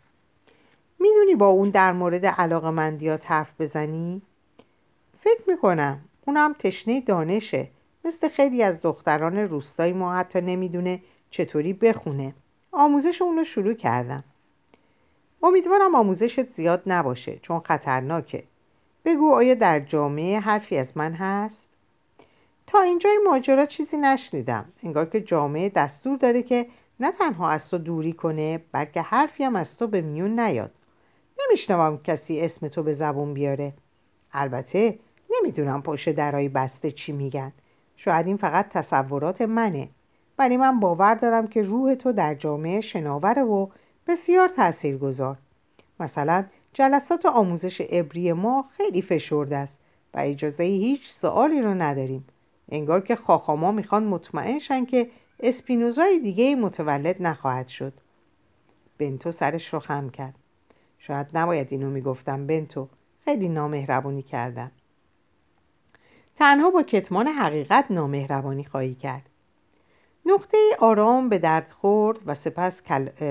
می‌دونی 0.99 1.35
با 1.35 1.47
اون 1.47 1.69
در 1.69 1.91
مورد 1.91 2.25
علاقه 2.25 3.17
حرف 3.25 3.61
بزنی؟ 3.61 4.21
فکر 5.19 5.41
می‌کنم. 5.47 5.99
اونم 6.25 6.55
تشنه 6.59 7.01
دانشه. 7.01 7.67
مثل 8.05 8.29
خیلی 8.29 8.63
از 8.63 8.81
دختران 8.81 9.37
روستایی 9.37 9.93
ما 9.93 10.15
حتی 10.15 10.41
نمی‌دونه 10.41 11.01
چطوری 11.29 11.73
بخونه. 11.73 12.33
آموزش 12.71 13.21
اونو 13.21 13.43
شروع 13.43 13.73
کردم. 13.73 14.23
امیدوارم 15.43 15.95
آموزشت 15.95 16.49
زیاد 16.49 16.83
نباشه 16.85 17.39
چون 17.41 17.59
خطرناکه. 17.59 18.43
بگو 19.05 19.33
آیا 19.33 19.53
در 19.53 19.79
جامعه 19.79 20.39
حرفی 20.39 20.77
از 20.77 20.97
من 20.97 21.13
هست؟ 21.13 21.67
تا 22.67 22.81
اینجای 22.81 23.17
ماجرا 23.25 23.65
چیزی 23.65 23.97
نشنیدم. 23.97 24.65
انگار 24.83 25.05
که 25.05 25.21
جامعه 25.21 25.69
دستور 25.69 26.17
داره 26.17 26.43
که 26.43 26.67
نه 26.99 27.11
تنها 27.11 27.49
از 27.49 27.69
تو 27.69 27.77
دوری 27.77 28.13
کنه 28.13 28.59
بلکه 28.71 29.01
حرفی 29.01 29.43
هم 29.43 29.55
از 29.55 29.77
تو 29.77 29.87
به 29.87 30.01
میون 30.01 30.39
نیاد. 30.39 30.71
نمیشنوم 31.39 31.99
کسی 32.03 32.41
اسم 32.41 32.67
تو 32.67 32.83
به 32.83 32.93
زبون 32.93 33.33
بیاره. 33.33 33.73
البته 34.33 34.99
نمی‌دونم 35.29 35.81
پشت 35.81 36.09
درای 36.09 36.49
بسته 36.49 36.91
چی 36.91 37.11
میگن. 37.11 37.51
شاید 38.03 38.27
این 38.27 38.37
فقط 38.37 38.69
تصورات 38.69 39.41
منه. 39.41 39.89
ولی 40.39 40.57
من 40.57 40.79
باور 40.79 41.15
دارم 41.15 41.47
که 41.47 41.61
روح 41.61 41.95
تو 41.95 42.11
در 42.11 42.35
جامعه 42.35 42.81
شناوره 42.81 43.43
و 43.43 43.67
بسیار 44.07 44.47
تأثیر 44.47 44.97
گذار 44.97 45.37
مثلا 45.99 46.45
جلسات 46.73 47.25
آموزش 47.25 47.81
ابری 47.89 48.33
ما 48.33 48.65
خیلی 48.77 49.01
فشرده 49.01 49.57
است 49.57 49.77
و 50.13 50.19
اجازه 50.19 50.63
هیچ 50.63 51.09
سوالی 51.09 51.61
رو 51.61 51.73
نداریم. 51.73 52.25
انگار 52.69 53.01
که 53.01 53.15
خاخاما 53.15 53.71
می‌خوان 53.71 54.03
مطمئن 54.03 54.59
شن 54.59 54.85
که 54.85 55.09
اسپینوزای 55.39 56.19
دیگه 56.19 56.55
متولد 56.55 57.15
نخواهد 57.19 57.67
شد. 57.67 57.93
بنتو 58.97 59.31
سرش 59.31 59.73
رو 59.73 59.79
خم 59.79 60.09
کرد. 60.09 60.35
شاید 60.99 61.27
نباید 61.33 61.67
اینو 61.71 61.89
می‌گفتم 61.89 62.47
بنتو. 62.47 62.87
خیلی 63.25 63.49
نامهربانی 63.49 64.21
کردم. 64.21 64.71
تنها 66.35 66.69
با 66.69 66.83
کتمان 66.83 67.27
حقیقت 67.27 67.85
نامهربانی 67.89 68.63
خواهی 68.63 68.95
کرد. 68.95 69.29
نقطه 70.25 70.57
آرام 70.79 71.29
به 71.29 71.37
درد 71.37 71.71
خورد 71.71 72.19
و 72.25 72.35
سپس 72.35 72.81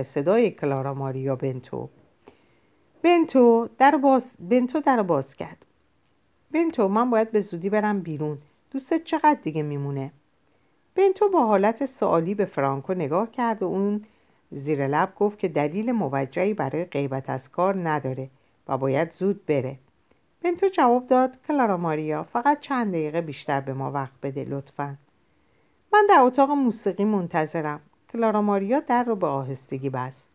صدای 0.05 0.51
کلارا 0.51 0.95
ماریا 0.95 1.37
بنتو. 1.37 1.89
بنتو 3.03 3.69
در 3.79 3.97
باز 3.97 4.27
بنتو 4.41 4.81
در 4.81 5.03
باز 5.03 5.35
کرد. 5.35 5.65
بنتو 6.51 6.89
من 6.89 7.11
باید 7.11 7.31
به 7.31 7.41
زودی 7.41 7.71
برم 7.71 8.01
بیرون. 8.01 8.39
دوستت 8.71 9.05
چقدر 9.05 9.39
دیگه 9.43 9.63
میمونه؟ 9.63 10.13
بنتو 10.95 11.29
با 11.29 11.47
حالت 11.47 11.87
سوالی 11.87 12.35
به 12.35 12.45
فرانکو 12.45 12.95
نگاه 12.95 13.31
کرد 13.31 13.63
و 13.63 13.67
اون 13.67 14.05
زیر 14.51 14.87
لب 14.87 15.15
گفت 15.15 15.39
که 15.39 15.49
دلیل 15.49 15.93
موجهی 15.93 16.55
برای 16.55 16.85
غیبت 16.85 17.31
از 17.31 17.51
کار 17.51 17.89
نداره 17.89 18.29
و 18.69 18.79
باید 18.79 19.11
زود 19.11 19.47
بره. 19.47 19.79
بنتو 20.45 20.68
جواب 20.68 21.07
داد 21.07 21.36
کلارا 21.49 21.76
ماریا 21.76 22.22
فقط 22.22 22.61
چند 22.61 22.93
دقیقه 22.93 23.20
بیشتر 23.20 23.61
به 23.61 23.72
ما 23.72 23.90
وقت 23.90 24.12
بده 24.22 24.45
لطفا. 24.45 24.97
من 25.93 26.07
در 26.09 26.20
اتاق 26.20 26.51
موسیقی 26.51 27.05
منتظرم 27.05 27.80
کلارا 28.12 28.43
ماریا 28.43 28.80
در 28.80 29.05
رو 29.05 29.16
به 29.16 29.26
آهستگی 29.26 29.90
بست. 29.90 30.28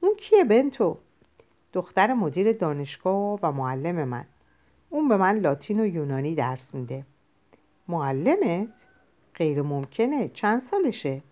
اون 0.00 0.16
کیه 0.16 0.44
بنتو؟ 0.44 0.96
دختر 1.72 2.12
مدیر 2.12 2.52
دانشگاه 2.52 3.38
و 3.42 3.52
معلم 3.52 4.04
من. 4.04 4.24
اون 4.90 5.08
به 5.08 5.16
من 5.16 5.38
لاتین 5.38 5.80
و 5.80 5.86
یونانی 5.86 6.34
درس 6.34 6.74
میده. 6.74 7.04
معلمت؟ 7.88 8.68
غیر 9.34 9.62
ممکنه. 9.62 10.28
چند 10.28 10.62
سالشه؟ 10.62 11.22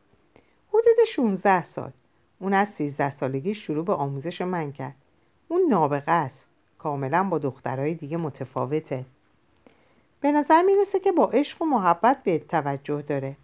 حدود 0.69 1.05
16 1.09 1.65
سال. 1.65 1.91
اون 2.39 2.55
از 2.55 2.69
13 2.69 3.11
سالگی 3.11 3.55
شروع 3.55 3.85
به 3.85 3.93
آموزش 3.93 4.43
من 4.43 4.73
کرد. 4.73 4.95
اون 5.49 5.61
نابغه 5.71 6.13
است. 6.13 6.50
کاملا 6.83 7.25
با 7.25 7.39
دخترهای 7.39 7.95
دیگه 7.95 8.17
متفاوته. 8.17 9.05
به 10.21 10.33
نظر 10.33 10.63
می‌رسه 10.63 11.01
که 11.01 11.13
با 11.13 11.27
عشق 11.27 11.63
و 11.63 11.65
محبت 11.65 12.23
به 12.23 12.39
توجه 12.39 13.03
داره. 13.03 13.37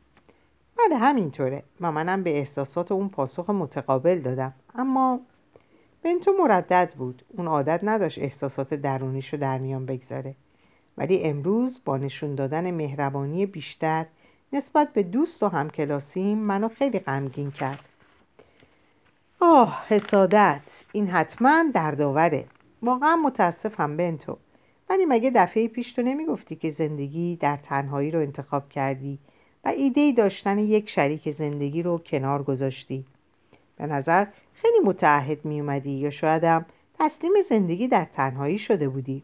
بله 0.78 0.97
همینطوره. 0.97 1.62
و 1.80 1.93
منم 1.93 2.22
به 2.22 2.39
احساسات 2.39 2.93
اون 2.93 3.09
پاسخ 3.09 3.51
متقابل 3.51 4.18
دادم. 4.18 4.53
اما 4.74 5.20
بنتو 6.03 6.32
مردد 6.32 6.95
بود. 6.99 7.22
اون 7.28 7.47
عادت 7.47 7.80
نداشت 7.82 8.18
احساسات 8.18 8.74
درونیش 8.74 9.32
رو 9.32 9.39
در 9.39 9.59
میان 9.59 9.87
بگذاره. 9.87 10.34
ولی 10.99 11.22
امروز 11.22 11.80
با 11.84 11.97
نشون 11.97 12.34
دادن 12.34 12.70
مهربانی 12.70 13.47
بیشتر 13.47 14.07
نسبت 14.53 14.93
به 14.93 15.03
دوست 15.03 15.43
و 15.43 15.49
همکلاسیم 15.49 16.39
منو 16.39 16.68
خیلی 16.68 16.99
غمگین 16.99 17.51
کرد. 17.51 17.84
آه 19.41 19.84
حسادت. 19.89 20.84
این 20.93 21.07
حتما 21.07 21.64
دردآوره. 21.74 22.45
واقعا 22.83 23.16
متاسفم 23.16 23.97
بنتو. 23.97 24.37
ولی 24.91 25.05
مگه 25.05 25.31
دفعه 25.35 25.68
پیش 25.68 25.93
تو 25.93 26.03
نمی‌گفتی 26.03 26.57
که 26.57 26.70
زندگی 26.70 27.37
در 27.37 27.57
تنهایی 27.57 28.11
رو 28.11 28.20
انتخاب 28.20 28.68
کردی 28.68 29.18
و 29.64 29.68
ایده 29.68 30.12
داشتن 30.12 30.59
یک 30.59 30.91
شریک 30.91 31.31
زندگی 31.31 31.83
رو 31.83 31.99
کنار 31.99 32.43
گذاشتی؟ 32.43 33.05
به 33.77 33.87
نظر 33.87 34.27
خیلی 34.55 34.79
متعهد 34.85 35.45
می 35.45 35.61
اومدی 35.61 35.91
یا 35.91 36.11
شایدم 36.11 36.66
تسلیم 36.99 37.33
زندگی 37.49 37.89
در 37.89 38.05
تنهایی 38.05 38.59
شده 38.59 38.89
بودی؟ 38.89 39.22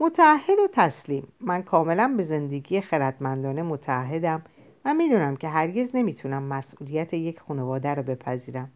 متعهد 0.00 0.58
و 0.58 0.68
تسلیم. 0.72 1.28
من 1.40 1.62
کاملا 1.62 2.14
به 2.16 2.24
زندگی 2.24 2.80
خردمندانه 2.80 3.62
متعهدم 3.62 4.42
و 4.84 4.94
می‌دونم 4.94 5.36
که 5.36 5.48
هرگز 5.48 5.90
نمی‌تونم 5.94 6.42
مسئولیت 6.42 7.14
یک 7.14 7.40
خانواده 7.40 7.94
رو 7.94 8.02
بپذیرم. 8.02 8.70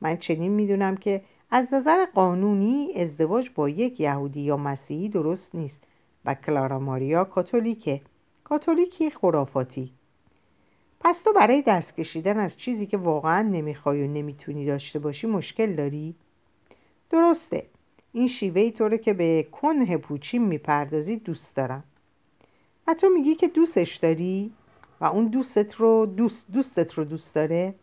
من 0.00 0.16
چنین 0.16 0.52
می‌دونم 0.52 0.96
که 0.96 1.22
از 1.50 1.74
نظر 1.74 2.04
قانونی 2.04 2.92
ازدواج 2.96 3.50
با 3.54 3.68
یک 3.68 4.00
یهودی 4.00 4.40
یا 4.40 4.56
مسیحی 4.56 5.08
درست 5.08 5.54
نیست 5.54 5.80
و 6.24 6.34
کلارا 6.34 6.78
ماریا 6.78 7.24
کاتولیکه. 7.24 8.00
کاتولیکی 8.44 9.10
خرافاتی. 9.10 9.92
پس 11.00 11.22
تو 11.22 11.32
برای 11.32 11.62
دست 11.62 11.96
کشیدن 11.96 12.38
از 12.38 12.56
چیزی 12.56 12.86
که 12.86 12.96
واقعا 12.96 13.42
نمی‌خوای 13.42 14.02
و 14.02 14.10
نمی‌تونی 14.10 14.66
داشته 14.66 14.98
باشی 14.98 15.26
مشکل 15.26 15.74
داری؟ 15.74 16.14
درسته. 17.10 17.66
این 18.12 18.28
شیوه 18.28 18.60
ای 18.60 18.72
طوره 18.72 18.98
که 18.98 19.12
به 19.12 19.46
کنه 19.52 19.96
پوچی 19.96 20.38
می‌پردازی 20.38 21.16
دوست 21.16 21.56
دارم. 21.56 21.84
و 22.86 22.94
تو 22.94 23.08
میگی 23.08 23.34
که 23.34 23.48
دوستش 23.48 23.96
داری؟ 23.96 24.52
و 25.00 25.04
اون 25.04 25.26
دوستت 25.26 25.74
رو 25.74 26.06
دوست 26.06 26.50
دوستت 26.52 26.94
رو 26.94 27.04
دوست 27.04 27.34
داره؟ 27.34 27.74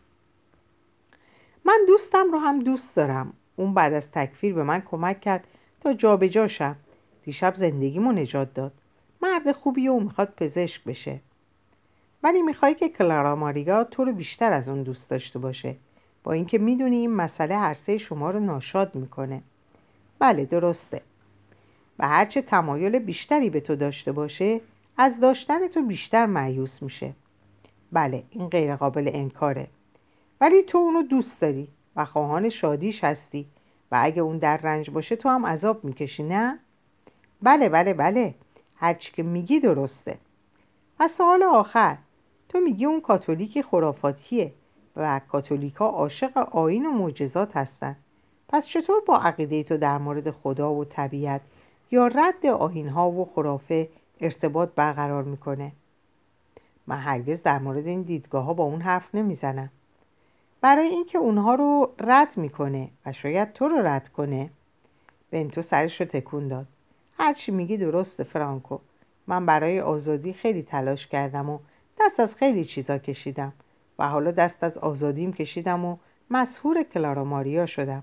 من 1.64 1.78
دوستم 1.88 2.32
رو 2.32 2.38
هم 2.38 2.58
دوست 2.58 2.96
دارم. 2.96 3.32
اون 3.56 3.74
بعد 3.74 3.92
از 3.92 4.10
تکفیر 4.10 4.54
به 4.54 4.62
من 4.62 4.80
کمک 4.80 5.20
کرد 5.20 5.46
تا 5.80 5.92
جابجا 5.92 6.48
شم. 6.48 6.76
دیشب 7.24 7.54
زندگیمو 7.54 8.12
نجات 8.12 8.54
داد. 8.54 8.72
مرد 9.22 9.52
خوبی 9.52 9.88
و 9.88 10.00
می‌خواد 10.00 10.34
پزشک 10.36 10.84
بشه. 10.84 11.20
ولی 12.22 12.42
می‌خوای 12.42 12.74
که 12.74 12.88
کلارا 12.88 13.36
ماریا 13.36 13.84
تو 13.84 14.04
رو 14.04 14.12
بیشتر 14.12 14.52
از 14.52 14.68
اون 14.68 14.82
دوست 14.82 15.10
داشته 15.10 15.38
باشه. 15.38 15.76
با 16.24 16.32
اینکه 16.32 16.58
می‌دونی 16.58 16.96
این 16.96 17.14
مسئله 17.14 17.56
هر 17.56 17.98
شما 17.98 18.30
رو 18.30 18.40
ناشاد 18.40 18.94
می‌کنه. 18.94 19.42
بله 20.18 20.44
درسته. 20.44 21.00
و 21.98 22.08
هرچه 22.08 22.42
تمایل 22.42 22.98
بیشتری 22.98 23.50
به 23.50 23.60
تو 23.60 23.76
داشته 23.76 24.12
باشه 24.12 24.60
از 24.96 25.20
داشتن 25.20 25.68
تو 25.68 25.82
بیشتر 25.82 26.26
معیوس 26.26 26.82
میشه. 26.82 27.12
بله 27.92 28.22
این 28.30 28.48
غیر 28.48 28.76
قابل 28.76 29.10
انکاره. 29.14 29.66
ولی 30.40 30.62
تو 30.62 30.78
اونو 30.78 31.02
دوست 31.02 31.40
داری. 31.40 31.68
و 31.96 32.04
خواهان 32.04 32.48
شادیش 32.48 33.04
هستی. 33.04 33.46
و 33.92 33.98
اگه 34.02 34.22
اون 34.22 34.38
در 34.38 34.56
رنج 34.56 34.90
باشه 34.90 35.16
تو 35.16 35.28
هم 35.28 35.46
عذاب 35.46 35.84
می‌کشی 35.84 36.22
نه؟ 36.22 36.58
بله 37.42 37.68
بله 37.68 37.94
بله. 37.94 38.34
هرچی 38.76 39.12
که 39.12 39.22
میگی 39.22 39.60
درسته. 39.60 40.18
و 41.00 41.08
سوال 41.08 41.42
آخر. 41.42 41.96
تو 42.48 42.60
میگی 42.60 42.84
اون 42.84 43.00
کاتولیک 43.00 43.62
خرافاتیه 43.62 44.52
و 44.96 45.20
کاتولیکا 45.28 45.86
عاشق 45.86 46.38
آین 46.38 46.86
و 46.86 46.90
معجزات 46.90 47.56
هستن. 47.56 47.96
پس 48.48 48.66
چطور 48.66 49.00
با 49.06 49.16
عقیده 49.18 49.62
تو 49.62 49.76
در 49.76 49.98
مورد 49.98 50.30
خدا 50.30 50.72
و 50.72 50.84
طبیعت 50.84 51.40
یا 51.90 52.06
رد 52.06 52.46
آین 52.46 52.88
ها 52.88 53.10
و 53.10 53.24
خرافه 53.24 53.88
ارتباط 54.20 54.68
برقرار 54.76 55.22
می‌کنه؟ 55.22 55.72
من 56.86 56.98
هرگز 56.98 57.42
در 57.42 57.58
مورد 57.58 57.86
این 57.86 58.02
دیدگاه 58.02 58.44
ها 58.44 58.54
با 58.54 58.64
اون 58.64 58.80
حرف 58.80 59.14
نمی‌زنم. 59.14 59.70
برای 60.64 60.86
اینکه 60.86 61.18
اونها 61.18 61.54
رو 61.54 61.90
رد 62.00 62.36
می‌کنه 62.36 62.88
و 63.06 63.12
شاید 63.12 63.52
تو 63.52 63.68
رو 63.68 63.86
رد 63.86 64.08
کنه. 64.08 64.50
بنتو 65.30 65.62
سرش 65.62 66.00
رو 66.00 66.06
تکون 66.06 66.48
داد. 66.48 66.66
هرچی 67.18 67.52
میگی 67.52 67.76
درست 67.76 68.22
فرانکو. 68.22 68.78
من 69.26 69.46
برای 69.46 69.80
آزادی 69.80 70.32
خیلی 70.32 70.62
تلاش 70.62 71.06
کردم 71.06 71.50
و 71.50 71.58
دست 72.00 72.20
از 72.20 72.34
خیلی 72.34 72.64
چیزا 72.64 72.98
کشیدم. 72.98 73.52
و 73.98 74.08
حالا 74.08 74.30
دست 74.30 74.64
از 74.64 74.78
آزادیم 74.78 75.32
کشیدم 75.32 75.84
و 75.84 75.96
مسهور 76.30 76.82
کلارا 76.82 77.24
ماریا 77.24 77.66
شدم. 77.66 78.02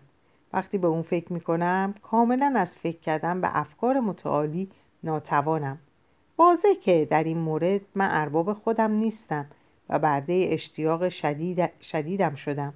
وقتی 0.54 0.78
به 0.78 0.88
اون 0.88 1.02
فکر 1.02 1.34
می‌کنم 1.34 1.94
کاملا 2.02 2.54
از 2.56 2.76
فکر 2.76 3.00
کردم 3.00 3.42
به 3.42 3.58
افکار 3.58 4.00
متعالی 4.00 4.70
ناتوانم. 5.04 5.78
واضح 6.38 6.74
که 6.82 7.08
در 7.10 7.24
این 7.24 7.38
مورد 7.38 7.82
من 7.96 8.08
ارباب 8.12 8.54
خودم 8.54 8.92
نیستم. 8.92 9.46
و 9.92 10.00
برده 10.00 10.48
اشتیاق 10.52 11.10
شدید 11.10 11.82
شدیدم 11.82 12.36
شدم. 12.36 12.74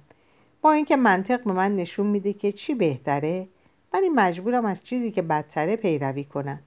با 0.62 0.72
اینکه 0.72 0.96
منطق 0.96 1.44
به 1.44 1.52
من 1.52 1.76
نشون 1.76 2.06
میده 2.06 2.32
که 2.32 2.52
چی 2.52 2.74
بهتره 2.74 3.48
ولی 3.92 4.08
مجبورم 4.08 4.64
از 4.66 4.84
چیزی 4.84 5.10
که 5.10 5.22
بدتره 5.22 5.76
پیروی 5.76 6.24
کنم. 6.24 6.58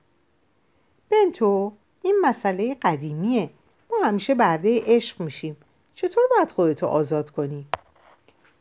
بنتو 1.10 1.72
این 2.02 2.20
مسئله 2.22 2.76
قدیمیه. 2.82 3.50
ما 3.92 4.08
همیشه 4.08 4.36
برده 4.36 4.82
عشق 4.86 5.22
میشیم. 5.22 5.58
چطور 5.96 6.24
باید 6.36 6.52
خودتو 6.52 6.86
آزاد 6.88 7.30
کنی؟ 7.30 7.66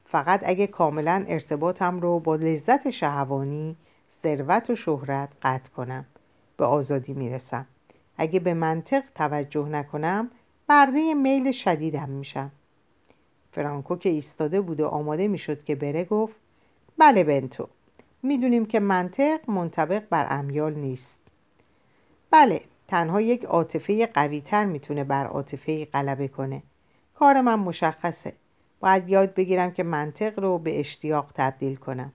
فقط 0.04 0.40
اگه 0.44 0.66
کاملا 0.66 1.24
ارتباطم 1.28 2.00
رو 2.00 2.18
با 2.20 2.36
لذت 2.36 2.90
شهوانی 2.90 3.76
ثروت 4.22 4.70
و 4.70 4.74
شهرت 4.74 5.28
قطع 5.42 5.70
کنم. 5.70 6.04
به 6.56 6.64
آزادی 6.64 7.12
می‌رسم. 7.12 7.66
اگه 8.16 8.40
به 8.40 8.54
منطق 8.54 9.02
توجه 9.14 9.68
نکنم 9.68 10.30
برده 10.68 11.14
میل 11.14 11.52
شدیدم 11.52 12.08
میشم. 12.08 12.50
فرانکو 13.52 13.96
که 13.96 14.08
ایستاده 14.08 14.60
بود 14.60 14.80
و 14.80 14.86
آماده 14.86 15.28
می‌شد 15.28 15.64
که 15.64 15.74
بره 15.74 16.04
گفت 16.04 16.36
بله 16.98 17.24
بنتو 17.24 17.68
می‌دونیم 18.22 18.66
که 18.66 18.80
منطق 18.80 19.50
منطبق 19.50 20.02
بر 20.10 20.26
امیال 20.30 20.74
نیست. 20.74 21.18
بله 22.30 22.60
تنها 22.88 23.20
یک 23.20 23.44
عاطفه 23.44 24.06
قویتر 24.06 24.64
می‌تونه 24.64 25.04
بر 25.04 25.26
عاطفه 25.26 25.84
غلبه 25.84 26.28
کنه. 26.28 26.62
کار 27.14 27.40
من 27.40 27.58
مشخصه. 27.58 28.32
باید 28.80 29.08
یاد 29.08 29.34
بگیرم 29.34 29.70
که 29.70 29.82
منطق 29.82 30.38
رو 30.38 30.58
به 30.58 30.80
اشتیاق 30.80 31.32
تبدیل 31.34 31.76
کنم. 31.76 32.12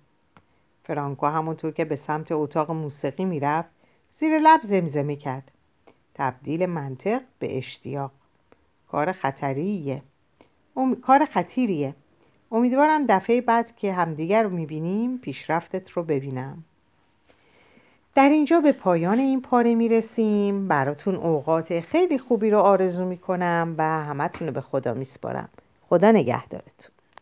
فرانکو 0.83 1.27
همونطور 1.27 1.71
که 1.71 1.85
به 1.85 1.95
سمت 1.95 2.31
اتاق 2.31 2.71
موسیقی 2.71 3.25
می‌رفت 3.25 3.69
زیر 4.19 4.39
لب 4.39 4.59
زمزمه 4.63 5.15
کرد. 5.15 5.51
تبدیل 6.13 6.65
منطق 6.65 7.21
به 7.39 7.57
اشتیاق. 7.57 8.11
کار 8.93 9.11
خطریه. 9.11 10.01
ام... 10.77 10.95
کار 10.95 11.25
خطیریه. 11.25 11.93
امیدوارم 12.51 13.05
دفعه 13.05 13.41
بعد 13.41 13.75
که 13.75 13.93
همدیگر 13.93 14.43
رو 14.43 14.49
می‌بینیم 14.49 15.17
پیشرفتت 15.17 15.89
رو 15.89 16.03
ببینم. 16.03 16.63
در 18.15 18.29
اینجا 18.29 18.59
به 18.59 18.71
پایان 18.71 19.19
این 19.19 19.41
پاره 19.41 19.75
می‌رسیم. 19.75 20.67
براتون 20.67 21.15
اوقات 21.15 21.79
خیلی 21.79 22.17
خوبی 22.17 22.49
رو 22.49 22.59
آرزو 22.59 23.05
می‌کنم 23.05 23.75
و 23.77 23.83
همتون 23.83 24.47
رو 24.47 24.53
به 24.53 24.61
خدا 24.61 24.93
میسپارم. 24.93 25.49
خدا 25.89 26.11
نگهدارتون. 26.11 26.92